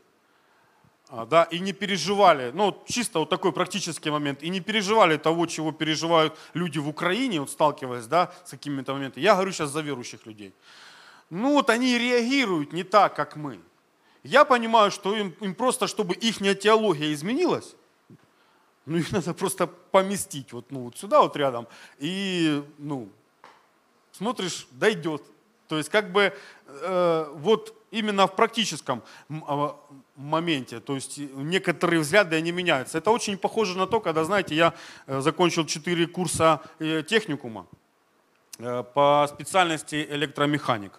[1.10, 5.72] да, и не переживали, ну, чисто вот такой практический момент, и не переживали того, чего
[5.72, 9.24] переживают люди в Украине, вот сталкиваясь, да, с какими-то моментами.
[9.24, 10.52] Я говорю сейчас за верующих людей.
[11.30, 13.60] Ну, вот они реагируют не так, как мы.
[14.22, 17.74] Я понимаю, что им, им просто, чтобы их теология изменилась,
[18.84, 21.66] ну, их надо просто поместить вот, ну, вот сюда вот рядом,
[21.98, 23.08] и, ну,
[24.12, 25.22] смотришь, дойдет.
[25.68, 26.32] То есть, как бы,
[26.66, 29.76] э, вот именно в практическом а,
[30.16, 30.80] моменте.
[30.80, 32.98] То есть некоторые взгляды, они меняются.
[32.98, 34.74] Это очень похоже на то, когда, знаете, я
[35.06, 37.66] э, закончил 4 курса э, техникума
[38.58, 40.92] э, по специальности электромеханик.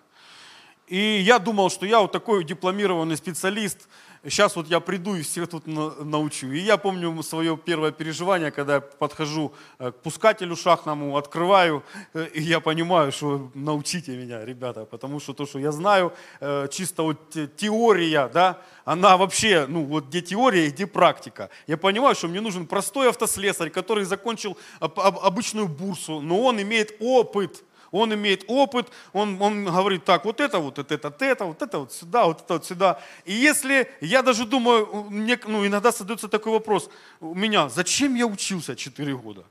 [0.90, 3.88] И я думал, что я вот такой дипломированный специалист,
[4.24, 6.48] сейчас вот я приду и всех тут научу.
[6.48, 11.84] И я помню свое первое переживание, когда я подхожу э, к пускателю шахтному, открываю,
[12.16, 16.68] э, и я понимаю, что научите меня, ребята, потому что то, что я знаю, э,
[16.72, 21.52] чисто вот теория, да, она вообще, ну вот где теория, где практика.
[21.68, 27.64] Я понимаю, что мне нужен простой автослесарь, который закончил обычную бурсу, но он имеет опыт–
[27.92, 31.80] он имеет опыт, он, он говорит, так, вот это, вот это, это, это, вот это
[31.80, 33.00] вот сюда, вот это вот сюда.
[33.26, 38.26] И если, я даже думаю, мне, ну, иногда задается такой вопрос у меня, зачем я
[38.26, 39.46] учился 4 года?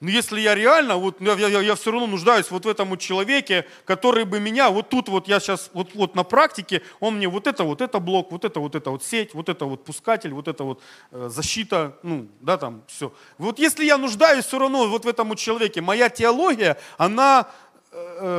[0.00, 3.66] Но если я реально, вот я, я, я все равно нуждаюсь вот в этом человеке,
[3.84, 7.46] который бы меня, вот тут вот я сейчас, вот, вот на практике, он мне вот
[7.46, 10.48] это, вот это блок, вот это, вот это вот сеть, вот это вот пускатель, вот
[10.48, 10.82] это вот
[11.12, 13.12] э, защита, ну, да, там все.
[13.38, 17.48] Вот если я нуждаюсь все равно вот в этом человеке, моя теология, она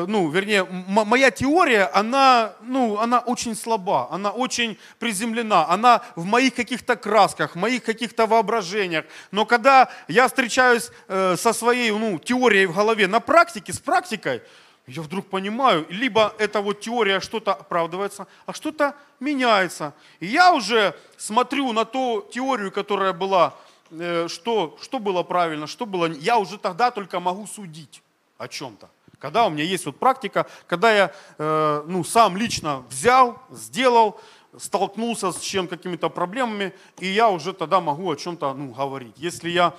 [0.08, 6.56] ну, вернее, моя теория, она, ну, она очень слаба, она очень приземлена, она в моих
[6.56, 9.06] каких-то красках, в моих каких-то воображениях.
[9.32, 14.42] Но когда я встречаюсь э, со своей ну, теорией в голове на практике, с практикой,
[14.88, 19.94] я вдруг понимаю, либо эта вот теория что-то оправдывается, а что-то меняется.
[20.20, 23.54] И я уже смотрю на ту теорию, которая была,
[23.92, 26.06] э, что, что было правильно, что было...
[26.08, 28.02] Я уже тогда только могу судить
[28.38, 28.90] о чем-то.
[29.20, 34.20] Когда у меня есть вот практика, когда я э, ну, сам лично взял, сделал,
[34.58, 39.16] столкнулся с чем какими-то проблемами, и я уже тогда могу о чем-то ну, говорить.
[39.18, 39.74] Если я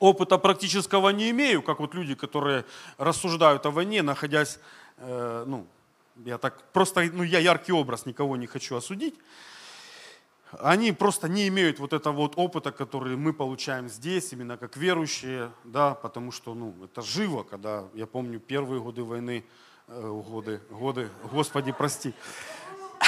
[0.00, 2.64] опыта практического не имею, как вот люди, которые
[2.98, 4.58] рассуждают о войне, находясь,
[4.96, 5.66] э, ну,
[6.24, 9.14] я так просто, ну, я яркий образ, никого не хочу осудить,
[10.58, 15.50] они просто не имеют вот этого вот опыта, который мы получаем здесь, именно как верующие,
[15.64, 19.44] да, потому что, ну, это живо, когда, я помню, первые годы войны,
[19.88, 22.14] э, годы, годы, Господи, прости,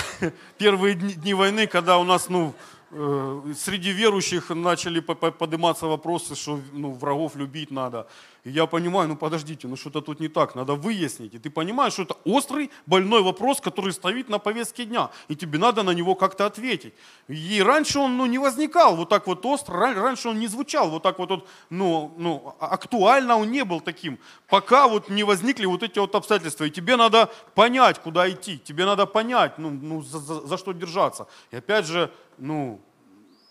[0.59, 2.55] первые дни, войны, когда у нас, ну,
[2.93, 8.07] среди верующих начали подниматься вопросы, что ну, врагов любить надо,
[8.45, 11.35] и я понимаю, ну подождите, ну что-то тут не так, надо выяснить.
[11.35, 15.59] И ты понимаешь, что это острый, больной вопрос, который стоит на повестке дня, и тебе
[15.59, 16.93] надо на него как-то ответить.
[17.29, 21.03] И раньше он ну, не возникал вот так вот остро, раньше он не звучал вот
[21.03, 24.19] так вот, вот ну, ну, а, актуально он не был таким,
[24.49, 26.65] пока вот не возникли вот эти вот обстоятельства.
[26.65, 30.73] И тебе надо понять, куда идти, тебе надо понять, ну, ну за, за, за что
[30.73, 31.27] держаться.
[31.53, 32.81] И опять же, ну,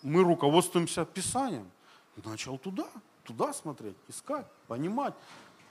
[0.01, 1.69] мы руководствуемся Писанием.
[2.23, 2.87] Начал туда
[3.23, 5.13] туда смотреть, искать, понимать,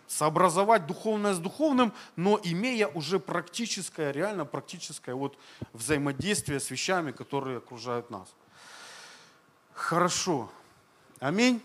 [0.07, 5.39] сообразовать духовное с духовным, но имея уже практическое, реально практическое вот
[5.73, 8.29] взаимодействие с вещами, которые окружают нас.
[9.73, 10.51] Хорошо.
[11.21, 11.63] Аминь.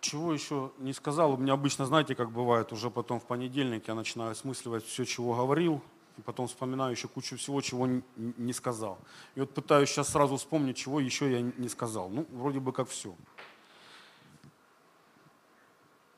[0.00, 3.94] Чего еще не сказал, у меня обычно, знаете, как бывает, уже потом в понедельник я
[3.94, 5.80] начинаю осмысливать все, чего говорил,
[6.22, 8.98] потом вспоминаю еще кучу всего, чего не сказал.
[9.34, 12.08] И вот пытаюсь сейчас сразу вспомнить, чего еще я не сказал.
[12.08, 13.14] Ну, вроде бы как все.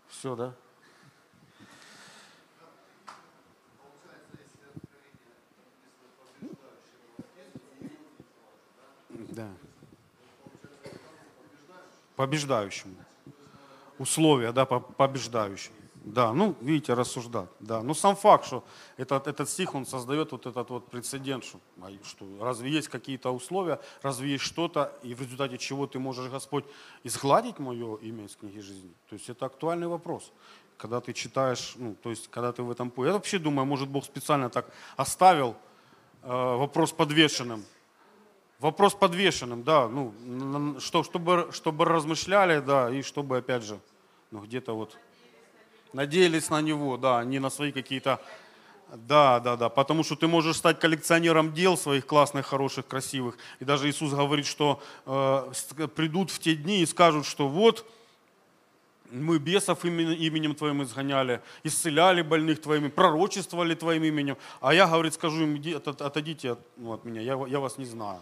[0.09, 0.55] Все, да?
[9.09, 9.49] Да.
[12.17, 12.95] Побеждающему.
[13.99, 15.73] Условия, да, побеждающим.
[16.05, 17.49] Да, ну, видите, рассуждать.
[17.61, 17.83] Да.
[17.83, 18.63] Но сам факт, что
[18.99, 23.31] этот, этот стих, он создает вот этот вот прецедент, что, а, что разве есть какие-то
[23.31, 26.67] условия, разве есть что-то, и в результате чего ты можешь, Господь,
[27.05, 28.93] изгладить мое имя из книги жизни?
[29.09, 30.31] То есть это актуальный вопрос.
[30.77, 32.93] Когда ты читаешь, ну, то есть когда ты в этом...
[32.99, 35.57] Я вообще думаю, может, Бог специально так оставил
[36.23, 37.65] э, вопрос подвешенным.
[38.59, 43.81] Вопрос подвешенным, да, ну, что, чтобы, чтобы размышляли, да, и чтобы, опять же,
[44.31, 44.97] ну, где-то вот
[45.95, 48.21] надеялись на него, да, не на свои какие-то...
[48.95, 53.37] Да, да, да, потому что ты можешь стать коллекционером дел своих классных, хороших, красивых.
[53.59, 55.53] И даже Иисус говорит, что э,
[55.97, 57.85] придут в те дни и скажут, что вот
[59.11, 64.37] мы бесов именем, Твоим изгоняли, исцеляли больных Твоими, пророчествовали Твоим именем.
[64.61, 68.21] А я, говорит, скажу им, отойдите от, ну, от меня, я, я вас не знаю.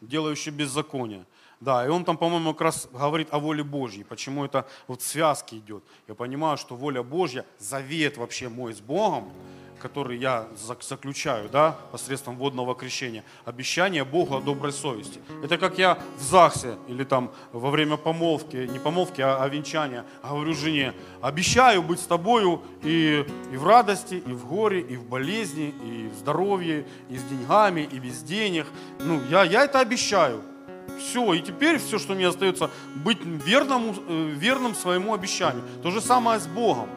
[0.00, 1.24] Делающий беззаконие.
[1.60, 5.56] Да, и он там, по-моему, как раз говорит о воле Божьей, почему это вот связки
[5.56, 5.82] идет.
[6.06, 9.32] Я понимаю, что воля Божья, завет вообще мой с Богом,
[9.78, 10.48] который я
[10.80, 15.20] заключаю да, посредством водного крещения, обещание Богу о доброй совести.
[15.42, 20.04] Это как я в ЗАГСе или там во время помолвки, не помолвки, а, а венчания,
[20.22, 25.04] говорю жене, обещаю быть с тобою и, и в радости, и в горе, и в
[25.08, 28.66] болезни, и в здоровье, и с деньгами, и без денег.
[29.00, 30.42] Ну, я, я это обещаю.
[30.98, 35.62] Все, и теперь все, что мне остается, быть верным, э, верным своему обещанию.
[35.82, 36.88] То же самое с Богом.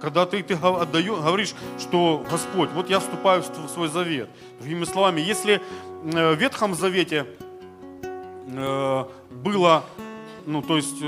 [0.00, 4.30] Когда ты, ты говоришь, что Господь, вот я вступаю в свой завет.
[4.58, 5.60] Другими словами, если
[6.04, 7.26] э, в Ветхом Завете
[8.02, 9.84] э, было,
[10.46, 11.02] ну то есть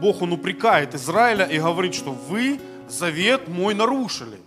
[0.00, 4.38] Бог он упрекает Израиля и говорит, что вы завет мой нарушили.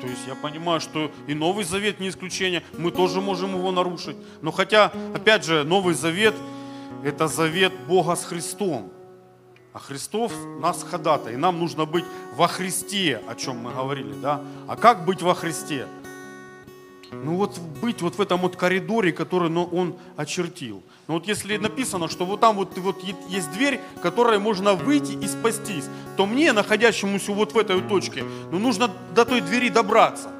[0.00, 4.16] То есть я понимаю, что и Новый Завет не исключение, мы тоже можем его нарушить.
[4.40, 6.34] Но хотя, опять же, Новый Завет–
[7.04, 8.90] это завет Бога с Христом.
[9.72, 11.34] А Христов нас ходатай.
[11.34, 14.12] И нам нужно быть во Христе, о чем мы говорили.
[14.20, 14.40] Да?
[14.66, 15.86] А как быть во Христе?
[17.12, 20.82] Ну вот быть вот в этом вот коридоре, который ну, он очертил.
[21.08, 25.26] Но вот если написано, что вот там вот, вот есть дверь, которой можно выйти и
[25.26, 25.86] спастись,
[26.16, 30.30] то мне, находящемуся вот в этой точке, ну нужно до той двери добраться.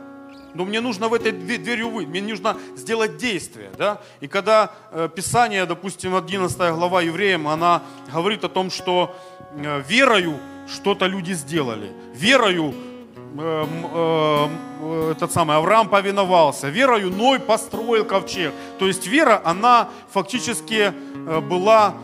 [0.54, 3.70] Но мне нужно в этой дверью выйти, мне нужно сделать действие.
[3.78, 4.00] Да?
[4.20, 9.14] И когда э, Писание, допустим, 11 глава евреям, она говорит о том, что
[9.52, 11.92] э, верою что-то люди сделали.
[12.14, 12.74] Верою
[13.38, 13.66] Э,
[14.82, 16.68] э, этот самый Авраам повиновался.
[16.68, 18.52] Верою Ной построил ковчег.
[18.78, 21.94] То есть вера, она фактически э, была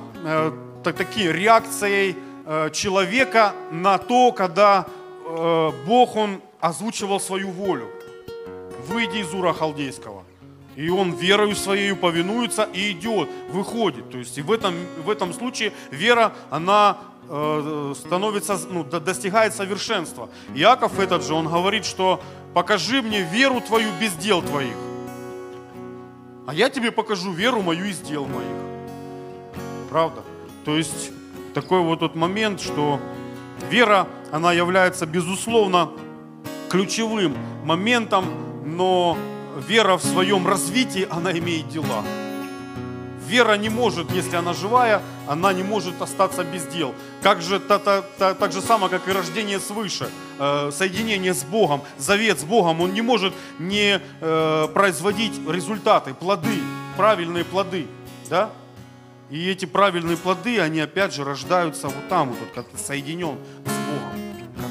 [0.85, 2.17] так, такие реакцией
[2.73, 4.87] человека на то, когда
[5.85, 7.89] Бог, Он озвучивал свою волю.
[8.87, 10.23] Выйди из Ура Халдейского.
[10.77, 14.11] И он верою своей повинуется и идет, выходит.
[14.11, 14.75] То есть и в этом,
[15.05, 20.29] в этом случае вера, она Э, становится, ну, достигает совершенства.
[20.55, 22.21] Иаков этот же, он говорит, что
[22.55, 24.77] покажи мне веру твою без дел твоих.
[26.47, 28.57] А я тебе покажу веру мою из дел моих.
[29.91, 30.23] Правда?
[30.65, 31.11] То есть
[31.55, 33.01] такой вот тот момент, что
[33.71, 35.91] вера, она является безусловно
[36.71, 38.27] ключевым моментом,
[38.65, 39.17] но
[39.67, 42.05] вера в своем развитии, она имеет дела.
[43.27, 46.95] Вера не может, если она живая, она не может остаться без дел.
[47.23, 51.43] Как же, та, та, та, так же само, как и рождение свыше, э, соединение с
[51.43, 56.61] Богом, завет с Богом, он не может не э, производить результаты, плоды,
[56.97, 57.87] правильные плоды.
[58.31, 58.51] Да?
[59.29, 63.86] И эти правильные плоды, они опять же рождаются вот там, вот, когда ты соединен с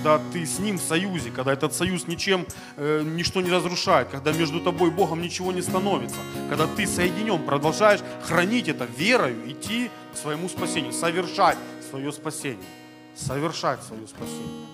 [0.06, 2.46] когда ты с Ним в союзе, когда этот союз ничем,
[2.78, 7.44] э, ничто не разрушает, когда между тобой и Богом ничего не становится, когда ты соединен,
[7.44, 11.58] продолжаешь хранить это верою, идти к своему спасению, совершать
[11.90, 12.68] свое спасение,
[13.16, 14.68] совершать свое спасение.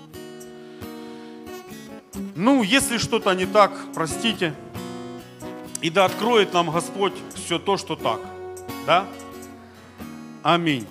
[2.35, 4.53] Ну, если что-то не так, простите,
[5.81, 8.19] и да откроет нам Господь все то, что так.
[8.85, 9.05] Да?
[10.43, 10.85] Аминь.